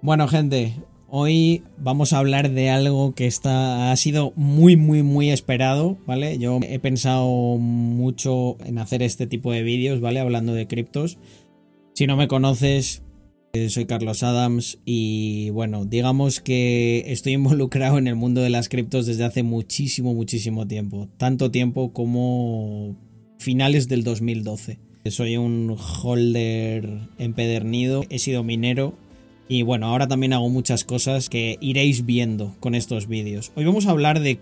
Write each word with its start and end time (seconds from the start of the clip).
Bueno, 0.00 0.28
gente, 0.28 0.74
hoy 1.08 1.64
vamos 1.76 2.12
a 2.12 2.18
hablar 2.18 2.52
de 2.52 2.70
algo 2.70 3.16
que 3.16 3.26
está, 3.26 3.90
ha 3.90 3.96
sido 3.96 4.32
muy, 4.36 4.76
muy, 4.76 5.02
muy 5.02 5.30
esperado, 5.30 5.98
¿vale? 6.06 6.38
Yo 6.38 6.60
he 6.62 6.78
pensado 6.78 7.26
mucho 7.26 8.56
en 8.64 8.78
hacer 8.78 9.02
este 9.02 9.26
tipo 9.26 9.50
de 9.50 9.64
vídeos, 9.64 10.00
¿vale? 10.00 10.20
Hablando 10.20 10.54
de 10.54 10.68
criptos. 10.68 11.18
Si 11.94 12.06
no 12.06 12.16
me 12.16 12.28
conoces, 12.28 13.02
eh, 13.54 13.70
soy 13.70 13.86
Carlos 13.86 14.22
Adams 14.22 14.78
y 14.84 15.50
bueno, 15.50 15.84
digamos 15.84 16.40
que 16.40 17.02
estoy 17.08 17.32
involucrado 17.34 17.98
en 17.98 18.06
el 18.06 18.14
mundo 18.14 18.40
de 18.40 18.50
las 18.50 18.68
criptos 18.68 19.04
desde 19.04 19.24
hace 19.24 19.42
muchísimo, 19.42 20.14
muchísimo 20.14 20.68
tiempo. 20.68 21.08
Tanto 21.16 21.50
tiempo 21.50 21.92
como 21.92 22.96
finales 23.38 23.88
del 23.88 24.04
2012. 24.04 24.78
Soy 25.06 25.38
un 25.38 25.74
holder 25.76 27.08
empedernido, 27.18 28.04
he 28.10 28.20
sido 28.20 28.44
minero 28.44 28.94
y 29.48 29.62
bueno, 29.62 29.86
ahora 29.86 30.06
también 30.06 30.34
hago 30.34 30.48
muchas 30.50 30.84
cosas 30.84 31.30
que 31.30 31.56
iréis 31.60 32.04
viendo 32.04 32.54
con 32.60 32.74
estos 32.74 33.08
vídeos. 33.08 33.50
Hoy 33.56 33.64
vamos 33.64 33.86
a 33.86 33.90
hablar 33.90 34.20
de, 34.20 34.38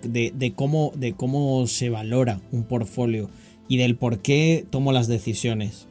cómo, 0.56 0.92
de 0.96 1.12
cómo 1.12 1.66
se 1.68 1.90
valora 1.90 2.40
un 2.50 2.64
portfolio 2.64 3.30
y 3.68 3.76
del 3.76 3.94
por 3.94 4.18
qué 4.18 4.64
tomo 4.68 4.92
las 4.92 5.06
decisiones. 5.06 5.86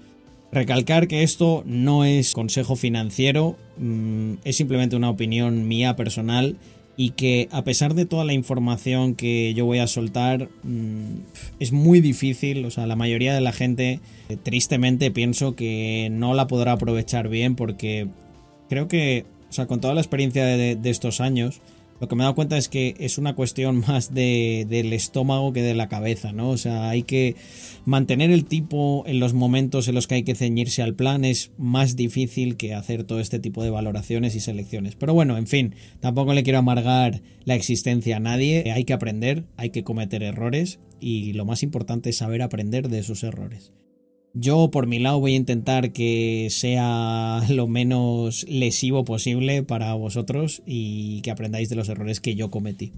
Recalcar 0.51 1.07
que 1.07 1.23
esto 1.23 1.63
no 1.65 2.03
es 2.03 2.33
consejo 2.33 2.75
financiero, 2.75 3.57
mm, 3.77 4.33
es 4.43 4.57
simplemente 4.57 4.97
una 4.97 5.09
opinión 5.09 5.67
mía 5.67 5.95
personal 5.95 6.57
y 6.97 7.11
que 7.11 7.47
a 7.51 7.63
pesar 7.63 7.93
de 7.93 8.05
toda 8.05 8.23
la 8.23 8.33
información 8.33 9.15
que 9.15 9.53
yo 9.53 9.65
voy 9.65 9.79
a 9.79 9.87
soltar, 9.87 10.49
mm, 10.63 11.19
es 11.59 11.71
muy 11.71 12.01
difícil, 12.01 12.65
o 12.65 12.71
sea, 12.71 12.85
la 12.85 12.95
mayoría 12.95 13.33
de 13.33 13.41
la 13.41 13.51
gente, 13.53 14.01
tristemente 14.43 15.11
pienso 15.11 15.55
que 15.55 16.09
no 16.11 16.33
la 16.33 16.47
podrá 16.47 16.73
aprovechar 16.73 17.27
bien 17.27 17.55
porque 17.55 18.07
creo 18.69 18.87
que, 18.87 19.25
o 19.49 19.53
sea, 19.53 19.67
con 19.67 19.81
toda 19.81 19.93
la 19.93 20.01
experiencia 20.01 20.45
de, 20.45 20.77
estos 20.83 21.21
años, 21.21 21.61
lo 22.01 22.09
que 22.09 22.15
me 22.15 22.23
he 22.23 22.25
dado 22.25 22.35
cuenta 22.35 22.57
es 22.57 22.67
que 22.67 22.95
es 22.99 23.17
una 23.17 23.35
cuestión 23.35 23.79
más 23.87 24.13
de, 24.13 24.65
del 24.69 24.93
estómago 24.93 25.53
que 25.53 25.61
de 25.61 25.75
la 25.75 25.87
cabeza, 25.87 26.33
¿no? 26.33 26.49
O 26.49 26.57
sea, 26.57 26.89
hay 26.89 27.03
que 27.03 27.35
mantener 27.85 28.31
el 28.31 28.45
tipo 28.45 29.03
en 29.07 29.19
los 29.19 29.33
momentos 29.33 29.87
en 29.87 29.95
los 29.95 30.07
que 30.07 30.15
hay 30.15 30.23
que 30.23 30.35
ceñirse 30.35 30.81
al 30.81 30.95
plan. 30.95 31.23
Es 31.23 31.51
más 31.57 31.95
difícil 31.95 32.57
que 32.57 32.73
hacer 32.73 33.03
todo 33.03 33.19
este 33.19 33.39
tipo 33.39 33.63
de 33.63 33.69
valoraciones 33.69 34.35
y 34.35 34.39
selecciones. 34.39 34.95
Pero 34.95 35.13
bueno, 35.13 35.37
en 35.37 35.47
fin, 35.47 35.75
tampoco 35.99 36.33
le 36.33 36.43
quiero 36.43 36.59
amargar 36.59 37.21
la 37.45 37.55
existencia 37.55 38.17
a 38.17 38.19
nadie. 38.19 38.71
Hay 38.71 38.83
que 38.83 38.93
aprender, 38.93 39.45
hay 39.55 39.69
que 39.69 39.83
cometer 39.83 40.23
errores 40.23 40.79
y 40.99 41.33
lo 41.33 41.45
más 41.45 41.63
importante 41.63 42.09
es 42.09 42.17
saber 42.17 42.41
aprender 42.41 42.89
de 42.89 42.99
esos 42.99 43.23
errores. 43.23 43.71
Yo 44.37 44.69
por 44.69 44.85
mi 44.85 44.99
lado 44.99 45.21
voy 45.21 45.31
a 45.31 45.37
intentar 45.37 45.93
que 45.93 46.49
sea 46.51 47.41
lo 47.49 47.67
menos 47.67 48.45
lesivo 48.49 49.05
posible 49.05 49.63
para 49.63 49.93
vosotros 49.93 50.61
y 50.65 51.21
que 51.21 51.31
aprendáis 51.31 51.69
de 51.69 51.77
los 51.77 51.87
errores 51.87 52.19
que 52.19 52.35
yo 52.35 52.51
cometí. 52.51 52.91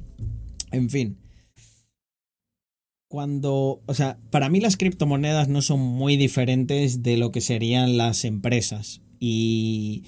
En 0.71 0.89
fin. 0.89 1.17
Cuando, 3.07 3.81
o 3.85 3.93
sea, 3.93 4.17
para 4.31 4.49
mí 4.49 4.59
las 4.59 4.77
criptomonedas 4.77 5.47
no 5.47 5.61
son 5.61 5.79
muy 5.79 6.17
diferentes 6.17 7.03
de 7.03 7.17
lo 7.17 7.31
que 7.31 7.39
serían 7.39 7.97
las 7.97 8.25
empresas. 8.25 9.01
Y, 9.19 10.03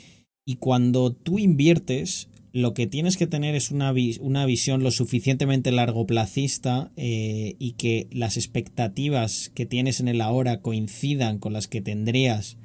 y 0.45 0.55
cuando 0.55 1.13
tú 1.13 1.37
inviertes, 1.37 2.27
lo 2.51 2.73
que 2.73 2.87
tienes 2.87 3.17
que 3.17 3.27
tener 3.27 3.55
es 3.55 3.71
una, 3.71 3.93
una 4.21 4.45
visión 4.45 4.83
lo 4.83 4.91
suficientemente 4.91 5.71
largoplacista 5.71 6.91
eh, 6.95 7.55
y 7.59 7.73
que 7.73 8.07
las 8.11 8.37
expectativas 8.37 9.51
que 9.53 9.65
tienes 9.65 9.99
en 9.99 10.07
el 10.07 10.21
ahora 10.21 10.61
coincidan 10.61 11.39
con 11.39 11.53
las 11.53 11.67
que 11.67 11.81
tendrías 11.81 12.57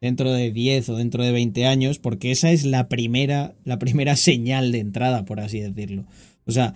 dentro 0.00 0.32
de 0.32 0.50
10 0.50 0.88
o 0.90 0.96
dentro 0.96 1.24
de 1.24 1.32
20 1.32 1.66
años, 1.66 1.98
porque 1.98 2.30
esa 2.30 2.50
es 2.50 2.64
la 2.64 2.88
primera, 2.88 3.54
la 3.64 3.78
primera 3.78 4.16
señal 4.16 4.72
de 4.72 4.80
entrada, 4.80 5.24
por 5.24 5.40
así 5.40 5.60
decirlo. 5.60 6.06
O 6.46 6.52
sea, 6.52 6.74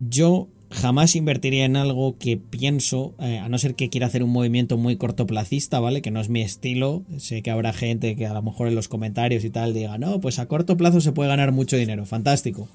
yo 0.00 0.48
jamás 0.70 1.16
invertiría 1.16 1.64
en 1.64 1.76
algo 1.76 2.18
que 2.18 2.36
pienso, 2.36 3.14
eh, 3.18 3.38
a 3.38 3.48
no 3.48 3.58
ser 3.58 3.74
que 3.74 3.88
quiera 3.88 4.06
hacer 4.06 4.22
un 4.22 4.30
movimiento 4.30 4.76
muy 4.76 4.96
cortoplacista, 4.96 5.80
¿vale? 5.80 6.02
Que 6.02 6.10
no 6.10 6.20
es 6.20 6.28
mi 6.28 6.42
estilo. 6.42 7.04
Sé 7.16 7.42
que 7.42 7.50
habrá 7.50 7.72
gente 7.72 8.16
que 8.16 8.26
a 8.26 8.34
lo 8.34 8.42
mejor 8.42 8.68
en 8.68 8.74
los 8.74 8.88
comentarios 8.88 9.44
y 9.44 9.50
tal 9.50 9.74
diga, 9.74 9.98
no, 9.98 10.20
pues 10.20 10.38
a 10.38 10.46
corto 10.46 10.76
plazo 10.76 11.00
se 11.00 11.12
puede 11.12 11.30
ganar 11.30 11.52
mucho 11.52 11.76
dinero. 11.76 12.04
Fantástico. 12.04 12.68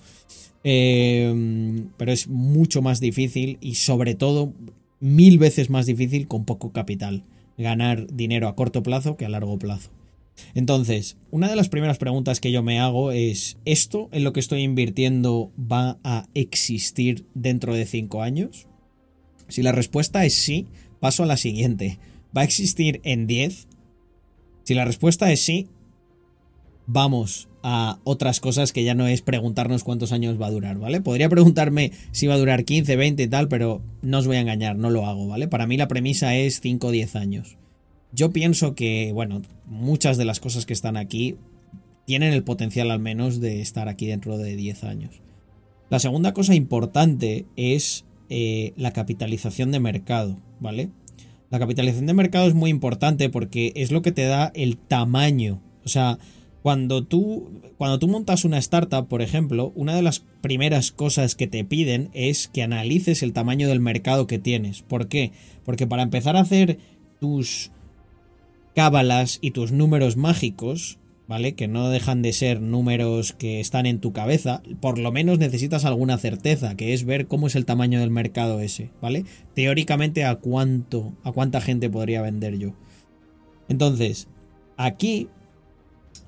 Em, 0.64 1.90
pero 1.98 2.12
es 2.12 2.28
mucho 2.28 2.81
más 2.81 3.00
difícil 3.00 3.58
y 3.62 3.76
sobre 3.76 4.16
todo 4.16 4.54
mil 5.00 5.38
veces 5.38 5.70
más 5.70 5.86
difícil 5.86 6.28
con 6.28 6.46
poco 6.46 6.72
capital. 6.72 7.24
Ganar 7.58 8.08
dinero 8.14 8.48
a 8.48 8.56
corto 8.56 8.81
plazo 8.81 9.18
que 9.18 9.25
a 9.25 9.30
largo 9.30 9.60
plazo. 9.60 9.92
Entonces, 10.56 11.18
una 11.32 11.50
de 11.50 11.56
las 11.56 11.70
primeras 11.70 11.98
preguntas 11.98 12.40
que 12.40 12.52
yo 12.52 12.64
me 12.64 12.80
hago 12.80 13.12
es, 13.12 13.58
¿esto 13.66 14.10
en 14.12 14.24
lo 14.24 14.34
que 14.34 14.40
estoy 14.40 14.62
invirtiendo 14.62 15.52
va 15.60 16.00
a 16.04 16.28
existir 16.34 17.26
dentro 17.34 17.74
de 17.74 17.86
5 17.86 18.22
años? 18.22 18.68
Si 19.48 19.62
la 19.62 19.72
respuesta 19.72 20.26
es 20.26 20.34
sí, 20.36 20.68
paso 21.00 21.24
a 21.24 21.28
la 21.28 21.38
siguiente. 21.38 22.00
¿Va 22.36 22.42
a 22.42 22.46
existir 22.46 23.02
en 23.04 23.28
10? 23.28 23.68
Si 24.64 24.74
la 24.74 24.86
respuesta 24.86 25.32
es 25.32 25.42
sí, 25.42 25.68
vamos 26.86 27.50
a 27.62 28.00
otras 28.04 28.40
cosas 28.40 28.74
que 28.74 28.84
ya 28.84 28.94
no 28.94 29.08
es 29.08 29.22
preguntarnos 29.22 29.84
cuántos 29.84 30.12
años 30.12 30.42
va 30.42 30.48
a 30.48 30.52
durar, 30.52 30.78
¿vale? 30.80 31.02
Podría 31.02 31.30
preguntarme 31.30 31.92
si 32.12 32.28
va 32.28 32.34
a 32.34 32.38
durar 32.38 32.66
15, 32.66 32.96
20 32.96 33.24
y 33.24 33.28
tal, 33.28 33.48
pero 33.48 33.82
no 34.02 34.20
os 34.20 34.28
voy 34.28 34.38
a 34.38 34.42
engañar, 34.42 34.76
no 34.76 34.90
lo 34.90 35.06
hago, 35.06 35.28
¿vale? 35.28 35.48
Para 35.48 35.68
mí 35.68 35.78
la 35.78 35.88
premisa 35.88 36.36
es 36.36 36.60
5 36.60 36.88
o 36.88 36.92
10 36.92 37.16
años. 37.16 37.58
Yo 38.13 38.31
pienso 38.31 38.75
que, 38.75 39.12
bueno, 39.12 39.41
muchas 39.66 40.18
de 40.18 40.25
las 40.25 40.40
cosas 40.40 40.66
que 40.66 40.74
están 40.74 40.97
aquí 40.97 41.35
tienen 42.06 42.34
el 42.34 42.44
potencial 42.44 42.91
al 42.91 43.00
menos 43.00 43.40
de 43.40 43.62
estar 43.62 43.90
aquí 43.90 44.06
dentro 44.06 44.38
de 44.38 44.56
10 44.56 44.84
años. 44.84 45.22
La 45.90 46.00
segunda 46.00 46.34
cosa 46.34 46.53
importante 46.53 47.46
es 47.56 48.06
eh, 48.29 48.74
la 48.78 48.94
capitalización 48.94 49.72
de 49.72 49.79
mercado, 49.79 50.38
¿vale? 50.59 50.90
La 51.50 51.59
capitalización 51.59 52.06
de 52.06 52.13
mercado 52.13 52.47
es 52.47 52.53
muy 52.53 52.69
importante 52.69 53.29
porque 53.29 53.74
es 53.75 53.91
lo 53.91 54.01
que 54.01 54.12
te 54.12 54.25
da 54.25 54.51
el 54.56 54.78
tamaño. 54.78 55.62
O 55.85 55.90
sea, 55.90 56.18
cuando 56.62 57.03
tú, 57.03 57.62
cuando 57.78 58.00
tú 58.00 58.07
montas 58.07 58.45
una 58.45 58.57
startup, 58.57 59.07
por 59.07 59.22
ejemplo, 59.22 59.72
una 59.75 59.95
de 59.95 60.01
las 60.01 60.24
primeras 60.41 60.91
cosas 60.91 61.35
que 61.35 61.47
te 61.47 61.63
piden 61.63 62.09
es 62.13 62.47
que 62.47 62.63
analices 62.63 63.22
el 63.22 63.34
tamaño 63.34 63.68
del 63.68 63.80
mercado 63.80 64.28
que 64.28 64.40
tienes. 64.40 64.81
¿Por 64.81 65.07
qué? 65.07 65.31
Porque 65.66 65.88
para 65.88 66.03
empezar 66.03 66.38
a 66.38 66.41
hacer 66.41 66.80
tus 67.19 67.72
cábalas 68.76 69.40
y 69.42 69.52
tus 69.52 69.72
números 69.72 70.18
mágicos, 70.18 70.98
¿vale? 71.28 71.54
Que 71.54 71.68
no 71.68 71.90
dejan 71.90 72.22
de 72.22 72.34
ser 72.34 72.62
números 72.62 73.34
que 73.34 73.60
están 73.60 73.86
en 73.86 74.00
tu 74.00 74.12
cabeza, 74.14 74.62
por 74.82 75.00
lo 75.00 75.12
menos 75.12 75.40
necesitas 75.40 75.86
alguna 75.86 76.18
certeza, 76.18 76.76
que 76.76 76.94
es 76.94 77.06
ver 77.06 77.28
cómo 77.28 77.48
es 77.48 77.56
el 77.56 77.66
tamaño 77.66 78.00
del 78.00 78.12
mercado 78.12 78.60
ese, 78.60 78.90
¿vale? 79.02 79.26
Teóricamente 79.54 80.26
a 80.26 80.36
cuánto, 80.36 81.14
a 81.24 81.32
cuánta 81.32 81.62
gente 81.62 81.90
podría 81.90 82.22
vender 82.22 82.58
yo. 82.58 82.74
Entonces, 83.70 84.28
aquí, 84.78 85.30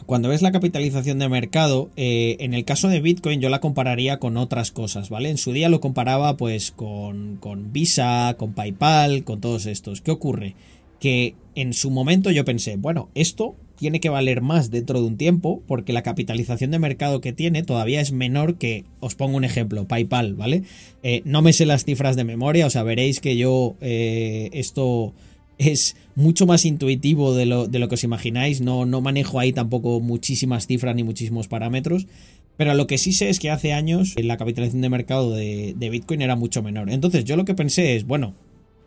cuando 0.05 0.29
ves 0.29 0.41
la 0.41 0.51
capitalización 0.51 1.19
de 1.19 1.29
mercado, 1.29 1.89
eh, 1.95 2.37
en 2.39 2.53
el 2.53 2.63
caso 2.63 2.87
de 2.87 3.01
Bitcoin 3.01 3.41
yo 3.41 3.49
la 3.49 3.59
compararía 3.59 4.19
con 4.19 4.37
otras 4.37 4.71
cosas, 4.71 5.09
¿vale? 5.09 5.29
En 5.29 5.37
su 5.37 5.51
día 5.51 5.69
lo 5.69 5.81
comparaba 5.81 6.37
pues 6.37 6.71
con, 6.71 7.37
con 7.37 7.73
Visa, 7.73 8.35
con 8.37 8.53
PayPal, 8.53 9.23
con 9.23 9.41
todos 9.41 9.65
estos. 9.65 10.01
¿Qué 10.01 10.11
ocurre? 10.11 10.55
Que 10.99 11.35
en 11.55 11.73
su 11.73 11.89
momento 11.89 12.31
yo 12.31 12.45
pensé, 12.45 12.75
bueno, 12.77 13.09
esto 13.15 13.55
tiene 13.75 13.99
que 13.99 14.09
valer 14.09 14.41
más 14.41 14.71
dentro 14.71 15.01
de 15.01 15.07
un 15.07 15.17
tiempo 15.17 15.61
porque 15.67 15.93
la 15.93 16.03
capitalización 16.03 16.71
de 16.71 16.79
mercado 16.79 17.21
que 17.21 17.33
tiene 17.33 17.63
todavía 17.63 18.01
es 18.01 18.11
menor 18.11 18.57
que, 18.57 18.85
os 18.99 19.15
pongo 19.15 19.37
un 19.37 19.43
ejemplo, 19.43 19.87
PayPal, 19.87 20.33
¿vale? 20.33 20.63
Eh, 21.03 21.21
no 21.25 21.41
me 21.41 21.53
sé 21.53 21.65
las 21.65 21.85
cifras 21.85 22.15
de 22.15 22.23
memoria, 22.23 22.65
o 22.65 22.69
sea, 22.69 22.83
veréis 22.83 23.19
que 23.19 23.37
yo 23.37 23.75
eh, 23.81 24.49
esto 24.53 25.13
es 25.57 25.95
mucho 26.15 26.45
más 26.45 26.65
intuitivo 26.65 27.33
de 27.33 27.45
lo, 27.45 27.67
de 27.67 27.79
lo, 27.79 27.87
que 27.87 27.95
os 27.95 28.03
imagináis, 28.03 28.61
no, 28.61 28.85
no 28.85 29.01
manejo 29.01 29.39
ahí 29.39 29.53
tampoco 29.53 29.99
muchísimas 30.01 30.67
cifras 30.67 30.95
ni 30.95 31.03
muchísimos 31.03 31.47
parámetros. 31.47 32.07
Pero 32.57 32.73
lo 32.73 32.87
que 32.87 32.97
sí 32.97 33.11
sé 33.11 33.29
es 33.29 33.39
que 33.39 33.49
hace 33.49 33.73
años 33.73 34.15
la 34.17 34.37
capitalización 34.37 34.81
de 34.81 34.87
mercado 34.87 35.31
de, 35.33 35.73
de 35.77 35.89
Bitcoin 35.89 36.21
era 36.21 36.37
mucho 36.37 36.63
menor. 36.63 36.89
Entonces 36.89 37.25
yo 37.25 37.35
lo 37.35 37.43
que 37.43 37.53
pensé 37.53 37.97
es, 37.97 38.05
bueno, 38.05 38.33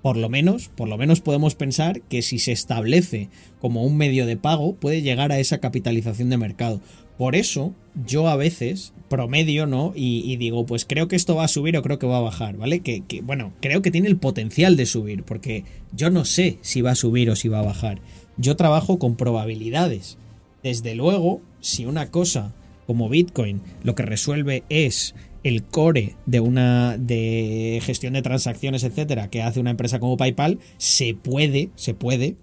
por 0.03 0.17
lo 0.17 0.29
menos, 0.29 0.69
por 0.69 0.89
lo 0.89 0.97
menos 0.97 1.21
podemos 1.21 1.55
pensar 1.55 2.01
que 2.03 2.23
si 2.23 2.39
se 2.39 2.53
establece 2.53 3.29
como 3.61 3.85
un 3.85 3.97
medio 3.97 4.27
de 4.27 4.37
pago, 4.37 4.75
puede 4.75 5.03
llegar 5.03 5.33
a 5.33 5.39
esa 5.39 5.59
capitalización 5.59 6.31
de 6.31 6.37
mercado. 6.37 6.81
Por 7.17 7.35
eso, 7.35 7.75
yo 8.07 8.29
a 8.29 8.37
veces 8.37 8.93
promedio, 9.09 9.67
¿no? 9.67 9.93
Y, 9.97 10.37
digo, 10.37 10.67
pues 10.67 10.85
creo 10.85 11.09
que 11.09 11.17
esto 11.17 11.35
va 11.35 11.45
a 11.45 11.49
subir 11.49 11.77
o 11.77 11.83
creo 11.83 11.99
que 11.99 12.07
va 12.07 12.19
a 12.19 12.23
bajar, 12.23 12.57
¿vale? 12.57 12.81
Que, 12.81 13.03
bueno, 13.25 13.53
creo 13.61 13.83
que 13.83 13.91
tiene 13.91 14.07
el 14.07 14.19
potencial 14.19 14.77
de 14.77 14.87
subir, 14.87 15.25
porque 15.25 15.65
yo 15.93 16.11
no 16.11 16.25
sé 16.25 16.59
si 16.61 16.81
va 16.81 16.93
a 16.93 16.97
subir 16.97 17.29
o 17.31 17.37
si 17.37 17.49
va 17.49 17.59
a 17.59 17.65
bajar. 17.65 18.01
Yo 18.37 18.55
trabajo 18.55 19.01
con 19.01 19.17
probabilidades. 19.17 20.17
Desde 20.63 20.95
luego, 20.95 21.41
si 21.61 21.87
una 21.87 22.11
cosa 22.11 22.55
como 22.87 23.09
Bitcoin 23.09 23.61
lo 23.83 23.95
que 23.95 24.05
resuelve 24.05 24.63
es 24.69 25.15
el 25.43 25.63
core 25.65 26.17
de 26.27 26.41
una 26.41 26.99
de 26.99 27.81
gestión 27.83 28.15
de 28.15 28.23
transacciones, 28.23 28.85
etcétera, 28.85 29.31
que 29.31 29.43
hace 29.43 29.61
una 29.61 29.71
empresa 29.71 30.01
como 30.01 30.17
PayPal, 30.17 30.59
se 30.79 31.15
puede, 31.15 31.71
se 31.77 31.95
puede 31.95 32.37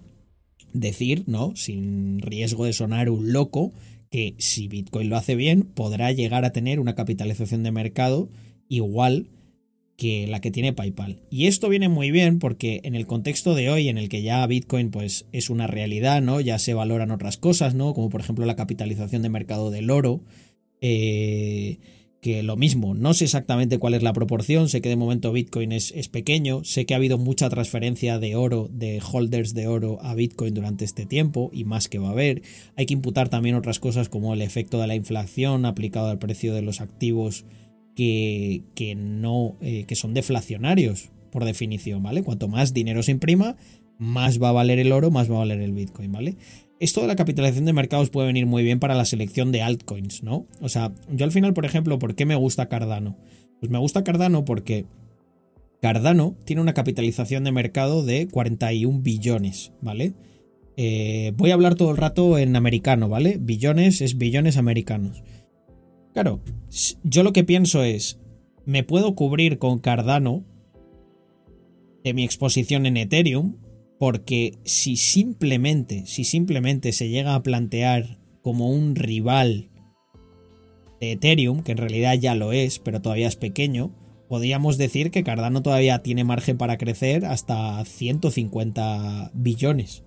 decir, 0.72 1.24
¿no? 1.26 1.54
Sin 1.56 2.20
riesgo 2.20 2.64
de 2.64 2.72
sonar 2.72 3.10
un 3.10 3.32
loco, 3.32 3.72
que 4.10 4.34
si 4.38 4.68
Bitcoin 4.68 5.08
lo 5.08 5.16
hace 5.16 5.34
bien, 5.34 5.62
podrá 5.62 6.12
llegar 6.12 6.44
a 6.44 6.52
tener 6.52 6.80
una 6.80 6.94
capitalización 6.94 7.62
de 7.62 7.72
mercado 7.72 8.28
igual 8.68 9.28
que 9.96 10.26
la 10.26 10.40
que 10.40 10.50
tiene 10.50 10.72
PayPal. 10.72 11.22
Y 11.30 11.46
esto 11.46 11.68
viene 11.68 11.88
muy 11.88 12.10
bien 12.10 12.38
porque 12.38 12.80
en 12.84 12.94
el 12.94 13.06
contexto 13.06 13.54
de 13.54 13.70
hoy 13.70 13.88
en 13.88 13.98
el 13.98 14.08
que 14.08 14.22
ya 14.22 14.46
Bitcoin 14.46 14.90
pues 14.90 15.26
es 15.32 15.48
una 15.48 15.66
realidad, 15.66 16.20
¿no? 16.20 16.40
Ya 16.40 16.58
se 16.58 16.74
valoran 16.74 17.10
otras 17.10 17.38
cosas, 17.38 17.74
¿no? 17.74 17.94
Como 17.94 18.10
por 18.10 18.20
ejemplo 18.20 18.44
la 18.44 18.56
capitalización 18.56 19.22
de 19.22 19.30
mercado 19.30 19.70
del 19.70 19.90
oro. 19.90 20.20
Eh, 20.82 21.78
que 22.26 22.42
lo 22.42 22.56
mismo, 22.56 22.92
no 22.92 23.14
sé 23.14 23.22
exactamente 23.22 23.78
cuál 23.78 23.94
es 23.94 24.02
la 24.02 24.12
proporción, 24.12 24.68
sé 24.68 24.80
que 24.80 24.88
de 24.88 24.96
momento 24.96 25.30
Bitcoin 25.30 25.70
es, 25.70 25.92
es, 25.94 26.08
pequeño, 26.08 26.64
sé 26.64 26.84
que 26.84 26.92
ha 26.92 26.96
habido 26.96 27.18
mucha 27.18 27.48
transferencia 27.48 28.18
de 28.18 28.34
oro, 28.34 28.68
de 28.72 29.00
holders 29.00 29.54
de 29.54 29.68
oro 29.68 30.02
a 30.02 30.12
Bitcoin 30.16 30.52
durante 30.52 30.84
este 30.84 31.06
tiempo 31.06 31.50
y 31.52 31.62
más 31.62 31.88
que 31.88 32.00
va 32.00 32.08
a 32.08 32.10
haber. 32.10 32.42
Hay 32.74 32.86
que 32.86 32.94
imputar 32.94 33.28
también 33.28 33.54
otras 33.54 33.78
cosas 33.78 34.08
como 34.08 34.34
el 34.34 34.42
efecto 34.42 34.80
de 34.80 34.88
la 34.88 34.96
inflación 34.96 35.66
aplicado 35.66 36.08
al 36.08 36.18
precio 36.18 36.52
de 36.52 36.62
los 36.62 36.80
activos 36.80 37.44
que, 37.94 38.64
que 38.74 38.96
no, 38.96 39.56
eh, 39.60 39.84
que 39.84 39.94
son 39.94 40.12
deflacionarios 40.12 41.10
por 41.30 41.44
definición, 41.44 42.02
¿vale? 42.02 42.24
Cuanto 42.24 42.48
más 42.48 42.74
dinero 42.74 43.04
se 43.04 43.12
imprima, 43.12 43.56
más 43.98 44.42
va 44.42 44.48
a 44.48 44.52
valer 44.52 44.80
el 44.80 44.90
oro, 44.90 45.12
más 45.12 45.30
va 45.30 45.36
a 45.36 45.40
valer 45.40 45.60
el 45.60 45.74
Bitcoin, 45.74 46.10
¿vale? 46.10 46.34
Esto 46.78 47.00
de 47.00 47.06
la 47.06 47.16
capitalización 47.16 47.64
de 47.64 47.72
mercados 47.72 48.10
puede 48.10 48.26
venir 48.26 48.46
muy 48.46 48.62
bien 48.62 48.80
para 48.80 48.94
la 48.94 49.06
selección 49.06 49.50
de 49.50 49.62
altcoins, 49.62 50.22
¿no? 50.22 50.46
O 50.60 50.68
sea, 50.68 50.92
yo 51.10 51.24
al 51.24 51.32
final, 51.32 51.54
por 51.54 51.64
ejemplo, 51.64 51.98
¿por 51.98 52.14
qué 52.14 52.26
me 52.26 52.34
gusta 52.34 52.68
Cardano? 52.68 53.16
Pues 53.60 53.70
me 53.70 53.78
gusta 53.78 54.04
Cardano 54.04 54.44
porque 54.44 54.84
Cardano 55.80 56.36
tiene 56.44 56.60
una 56.60 56.74
capitalización 56.74 57.44
de 57.44 57.52
mercado 57.52 58.04
de 58.04 58.28
41 58.28 59.00
billones, 59.00 59.72
¿vale? 59.80 60.14
Eh, 60.76 61.32
voy 61.36 61.50
a 61.50 61.54
hablar 61.54 61.74
todo 61.74 61.90
el 61.90 61.96
rato 61.96 62.36
en 62.36 62.54
americano, 62.56 63.08
¿vale? 63.08 63.38
Billones 63.40 64.02
es 64.02 64.18
billones 64.18 64.58
americanos. 64.58 65.22
Claro, 66.12 66.40
yo 67.02 67.22
lo 67.22 67.32
que 67.32 67.44
pienso 67.44 67.82
es, 67.82 68.18
me 68.66 68.82
puedo 68.82 69.14
cubrir 69.14 69.58
con 69.58 69.78
Cardano 69.78 70.44
de 72.04 72.14
mi 72.14 72.24
exposición 72.24 72.84
en 72.84 72.98
Ethereum, 72.98 73.56
porque 73.98 74.58
si 74.64 74.96
simplemente, 74.96 76.06
si 76.06 76.24
simplemente 76.24 76.92
se 76.92 77.08
llega 77.08 77.34
a 77.34 77.42
plantear 77.42 78.18
como 78.42 78.70
un 78.70 78.94
rival 78.94 79.70
de 81.00 81.12
Ethereum, 81.12 81.62
que 81.62 81.72
en 81.72 81.78
realidad 81.78 82.14
ya 82.14 82.34
lo 82.34 82.52
es, 82.52 82.78
pero 82.78 83.00
todavía 83.00 83.28
es 83.28 83.36
pequeño, 83.36 83.92
podríamos 84.28 84.78
decir 84.78 85.10
que 85.10 85.24
Cardano 85.24 85.62
todavía 85.62 86.02
tiene 86.02 86.24
margen 86.24 86.58
para 86.58 86.78
crecer 86.78 87.24
hasta 87.24 87.84
150 87.84 89.30
billones. 89.34 90.02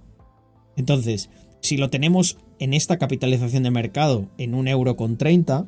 Entonces, 0.76 1.30
si 1.62 1.78
lo 1.78 1.90
tenemos 1.90 2.38
en 2.60 2.74
esta 2.74 2.98
capitalización 2.98 3.64
de 3.64 3.72
mercado 3.72 4.30
en 4.38 4.54
un 4.54 4.68
euro 4.68 4.96
con 4.96 5.18
30, 5.18 5.68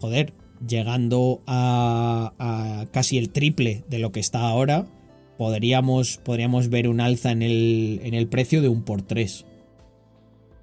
joder, 0.00 0.32
llegando 0.66 1.42
a, 1.46 2.86
casi 2.92 3.18
el 3.18 3.30
triple 3.30 3.84
de 3.88 3.98
lo 3.98 4.12
que 4.12 4.20
está 4.20 4.40
ahora, 4.40 4.86
podríamos, 5.36 6.18
podríamos 6.18 6.68
ver 6.68 6.88
un 6.88 7.00
alza 7.00 7.30
en 7.30 7.42
el, 7.42 8.00
en 8.02 8.14
el 8.14 8.28
precio 8.28 8.62
de 8.62 8.68
un 8.68 8.82
por 8.82 9.02
tres. 9.02 9.44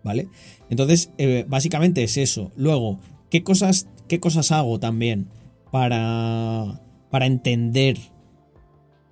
¿Vale? 0.04 0.28
Entonces, 0.70 1.12
eh, 1.18 1.46
básicamente 1.48 2.04
es 2.04 2.18
eso. 2.18 2.52
Luego, 2.58 3.00
¿qué 3.30 3.44
cosas, 3.44 3.88
qué 4.08 4.20
cosas 4.20 4.52
hago 4.52 4.80
también 4.80 5.28
para, 5.72 6.82
para 7.10 7.26
entender 7.26 7.98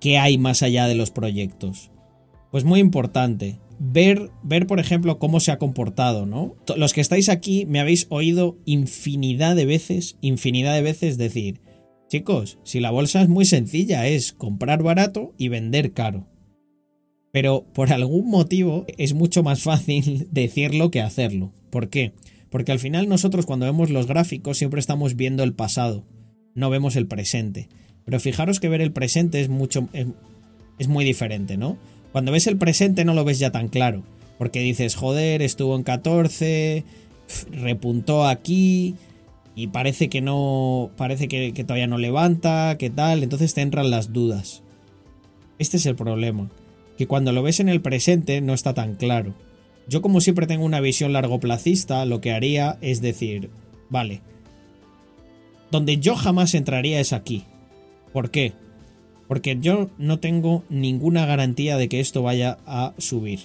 qué 0.00 0.18
hay 0.18 0.36
más 0.36 0.62
allá 0.62 0.86
de 0.86 0.94
los 0.94 1.10
proyectos? 1.10 1.90
Pues 2.50 2.64
muy 2.64 2.80
importante, 2.80 3.58
ver, 3.78 4.30
ver, 4.42 4.66
por 4.66 4.78
ejemplo, 4.78 5.18
cómo 5.18 5.40
se 5.40 5.50
ha 5.50 5.58
comportado, 5.58 6.26
¿no? 6.26 6.54
Los 6.76 6.92
que 6.92 7.00
estáis 7.00 7.28
aquí 7.28 7.66
me 7.66 7.80
habéis 7.80 8.06
oído 8.10 8.58
infinidad 8.66 9.56
de 9.56 9.64
veces, 9.64 10.16
infinidad 10.20 10.74
de 10.74 10.82
veces 10.82 11.16
decir, 11.16 11.60
chicos, 12.12 12.58
si 12.62 12.78
la 12.78 12.90
bolsa 12.90 13.22
es 13.22 13.30
muy 13.30 13.46
sencilla, 13.46 14.06
es 14.06 14.34
comprar 14.34 14.82
barato 14.82 15.32
y 15.38 15.48
vender 15.48 15.92
caro. 15.92 16.26
Pero 17.32 17.64
por 17.72 17.90
algún 17.90 18.28
motivo 18.28 18.84
es 18.98 19.14
mucho 19.14 19.42
más 19.42 19.62
fácil 19.62 20.28
decirlo 20.30 20.90
que 20.90 21.00
hacerlo. 21.00 21.54
¿Por 21.70 21.88
qué? 21.88 22.12
Porque 22.50 22.70
al 22.70 22.80
final 22.80 23.08
nosotros 23.08 23.46
cuando 23.46 23.64
vemos 23.64 23.88
los 23.88 24.06
gráficos 24.06 24.58
siempre 24.58 24.78
estamos 24.78 25.16
viendo 25.16 25.42
el 25.42 25.54
pasado, 25.54 26.04
no 26.54 26.68
vemos 26.68 26.96
el 26.96 27.06
presente. 27.06 27.70
Pero 28.04 28.20
fijaros 28.20 28.60
que 28.60 28.68
ver 28.68 28.82
el 28.82 28.92
presente 28.92 29.40
es 29.40 29.48
mucho 29.48 29.88
es, 29.94 30.88
muy 30.88 31.06
diferente, 31.06 31.56
¿no? 31.56 31.78
Cuando 32.12 32.30
ves 32.30 32.46
el 32.46 32.58
presente 32.58 33.06
no 33.06 33.14
lo 33.14 33.24
ves 33.24 33.38
ya 33.38 33.52
tan 33.52 33.68
claro. 33.68 34.02
Porque 34.36 34.60
dices, 34.60 34.96
joder, 34.96 35.40
estuvo 35.40 35.76
en 35.76 35.82
14, 35.82 36.84
repuntó 37.52 38.26
aquí 38.26 38.96
y 39.54 39.68
parece 39.68 40.08
que 40.08 40.20
no, 40.20 40.90
parece 40.96 41.28
que, 41.28 41.52
todavía 41.52 41.86
no 41.86 41.98
levanta, 41.98 42.76
que 42.78 42.90
tal, 42.90 43.22
entonces 43.22 43.54
te 43.54 43.60
entran 43.60 43.90
las 43.90 44.12
dudas. 44.12 44.62
Este 45.58 45.76
es 45.76 45.86
el 45.86 45.96
problema, 45.96 46.50
que 46.96 47.06
cuando 47.06 47.32
lo 47.32 47.42
ves 47.42 47.60
en 47.60 47.68
el 47.68 47.80
presente 47.80 48.40
no 48.40 48.54
está 48.54 48.74
tan 48.74 48.94
claro. 48.94 49.34
Yo 49.88 50.00
como 50.02 50.20
siempre 50.20 50.46
tengo 50.46 50.64
una 50.64 50.80
visión 50.80 51.12
largoplacista, 51.12 52.04
lo 52.04 52.20
que 52.20 52.32
haría 52.32 52.78
es 52.80 53.00
decir, 53.02 53.50
vale, 53.90 54.22
donde 55.70 55.98
yo 55.98 56.16
jamás 56.16 56.54
entraría 56.54 57.00
es 57.00 57.12
aquí. 57.12 57.44
¿Por 58.12 58.30
qué? 58.30 58.52
porque 59.32 59.56
yo 59.58 59.88
no 59.96 60.18
tengo 60.18 60.62
ninguna 60.68 61.24
garantía 61.24 61.78
de 61.78 61.88
que 61.88 62.00
esto 62.00 62.22
vaya 62.22 62.58
a 62.66 62.92
subir. 62.98 63.40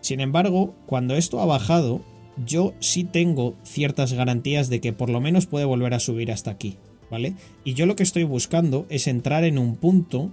Sin 0.00 0.20
embargo, 0.20 0.72
cuando 0.86 1.16
esto 1.16 1.40
ha 1.40 1.46
bajado, 1.46 2.00
yo 2.44 2.74
sí 2.80 3.04
tengo 3.04 3.54
ciertas 3.62 4.12
garantías 4.12 4.68
de 4.68 4.80
que 4.80 4.92
por 4.92 5.10
lo 5.10 5.20
menos 5.20 5.46
puede 5.46 5.64
volver 5.64 5.94
a 5.94 6.00
subir 6.00 6.30
hasta 6.30 6.50
aquí, 6.50 6.76
¿vale? 7.10 7.34
Y 7.64 7.74
yo 7.74 7.86
lo 7.86 7.96
que 7.96 8.02
estoy 8.02 8.24
buscando 8.24 8.86
es 8.88 9.06
entrar 9.06 9.44
en 9.44 9.58
un 9.58 9.76
punto 9.76 10.32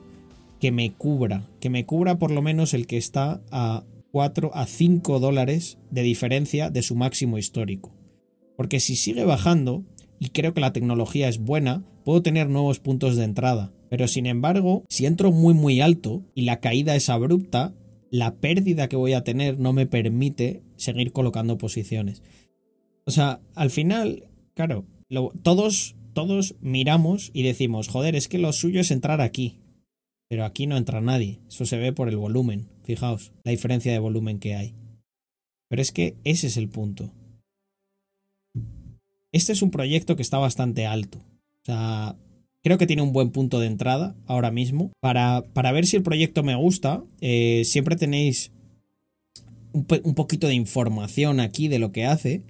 que 0.60 0.72
me 0.72 0.92
cubra, 0.92 1.48
que 1.60 1.70
me 1.70 1.86
cubra 1.86 2.20
por 2.20 2.32
lo 2.32 2.42
menos 2.42 2.74
el 2.74 2.88
que 2.88 2.98
está 2.98 3.42
a 3.52 3.84
4 4.12 4.52
a 4.54 4.66
5 4.66 5.20
dólares 5.20 5.78
de 5.92 6.04
diferencia 6.04 6.70
de 6.70 6.84
su 6.84 6.96
máximo 6.96 7.38
histórico. 7.38 7.92
Porque 8.56 8.80
si 8.80 8.96
sigue 8.96 9.26
bajando, 9.26 9.84
y 10.20 10.30
creo 10.30 10.54
que 10.54 10.62
la 10.62 10.72
tecnología 10.72 11.28
es 11.28 11.40
buena, 11.40 11.84
puedo 12.06 12.22
tener 12.22 12.48
nuevos 12.50 12.80
puntos 12.80 13.16
de 13.16 13.24
entrada. 13.24 13.74
Pero 13.90 14.08
sin 14.08 14.26
embargo, 14.26 14.86
si 14.88 15.06
entro 15.06 15.32
muy 15.32 15.54
muy 15.54 15.82
alto 15.82 16.24
y 16.34 16.44
la 16.44 16.60
caída 16.60 16.96
es 16.96 17.10
abrupta, 17.10 17.74
la 18.14 18.36
pérdida 18.36 18.90
que 18.90 18.96
voy 18.96 19.14
a 19.14 19.24
tener 19.24 19.58
no 19.58 19.74
me 19.74 19.88
permite 19.88 20.62
seguir 20.76 21.12
colocando 21.14 21.58
posiciones. 21.58 22.22
O 23.06 23.12
sea, 23.12 23.42
al 23.56 23.72
final, 23.72 24.30
claro, 24.54 24.86
todos, 25.42 25.96
todos 26.14 26.54
miramos 26.62 27.32
y 27.34 27.42
decimos, 27.42 27.88
joder, 27.88 28.16
es 28.16 28.28
que 28.28 28.38
lo 28.38 28.54
suyo 28.54 28.82
es 28.82 28.92
entrar 28.92 29.20
aquí. 29.20 29.58
Pero 30.30 30.46
aquí 30.46 30.68
no 30.68 30.78
entra 30.78 31.02
nadie. 31.02 31.40
Eso 31.48 31.66
se 31.66 31.78
ve 31.78 31.92
por 31.92 32.08
el 32.08 32.18
volumen. 32.18 32.70
Fijaos, 32.84 33.34
la 33.44 33.50
diferencia 33.50 33.92
de 33.92 33.98
volumen 33.98 34.38
que 34.38 34.54
hay. 34.54 34.76
Pero 35.68 35.82
es 35.82 35.92
que 35.92 36.16
ese 36.24 36.46
es 36.46 36.58
el 36.58 36.70
punto. 36.70 37.12
Este 39.32 39.54
es 39.54 39.64
un 39.64 39.72
proyecto 39.72 40.16
que 40.16 40.22
está 40.22 40.38
bastante 40.38 40.86
alto. 40.86 41.18
O 41.18 41.66
sea, 41.66 42.16
Creo 42.64 42.78
que 42.78 42.88
tiene 42.88 43.02
un 43.02 43.12
buen 43.12 43.32
punto 43.32 43.60
de 43.60 43.68
entrada 43.68 44.16
ahora 44.26 44.50
mismo. 44.50 44.92
Para, 45.02 45.44
para 45.54 45.74
ver 45.74 45.86
si 45.86 45.98
el 45.98 46.04
proyecto 46.04 46.44
me 46.44 46.56
gusta, 46.56 47.04
eh, 47.20 47.64
siempre 47.66 47.98
tenéis 47.98 48.54
un, 49.74 50.16
poquito 50.16 50.48
de 50.48 50.54
información 50.54 51.42
aquí 51.42 51.68
de 51.68 51.80
lo 51.80 51.92
que 51.92 52.06
hace. 52.06 52.44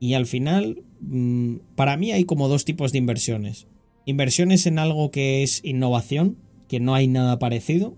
Y 0.00 0.14
al 0.14 0.26
final, 0.26 0.82
mm, 1.00 1.56
para 1.76 1.96
mí 1.96 2.12
hay 2.12 2.24
como 2.24 2.48
dos 2.48 2.66
tipos 2.66 2.92
de 2.92 2.98
inversiones. 2.98 3.66
Inversiones 4.04 4.66
en 4.66 4.78
algo 4.78 5.10
que 5.10 5.42
es 5.42 5.64
innovación, 5.64 6.36
que 6.68 6.78
no 6.78 6.94
hay 6.94 7.08
nada 7.08 7.38
parecido, 7.38 7.96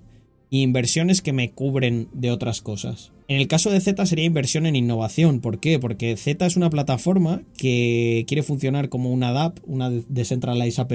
y 0.51 0.63
inversiones 0.63 1.21
que 1.21 1.33
me 1.33 1.51
cubren 1.51 2.09
de 2.13 2.31
otras 2.31 2.61
cosas. 2.61 3.11
En 3.31 3.37
el 3.37 3.47
caso 3.47 3.71
de 3.71 3.81
Z 3.81 4.05
sería 4.07 4.25
inversión 4.25 4.67
en 4.67 4.75
innovación. 4.75 5.39
¿Por 5.39 5.61
qué? 5.61 5.79
Porque 5.79 6.17
Z 6.17 6.45
es 6.45 6.57
una 6.57 6.69
plataforma 6.69 7.43
que 7.57 8.25
quiere 8.27 8.43
funcionar 8.43 8.89
como 8.89 9.13
una 9.13 9.31
DApp, 9.31 9.59
una 9.69 9.89
Decentralized 9.89 10.81
App, 10.81 10.93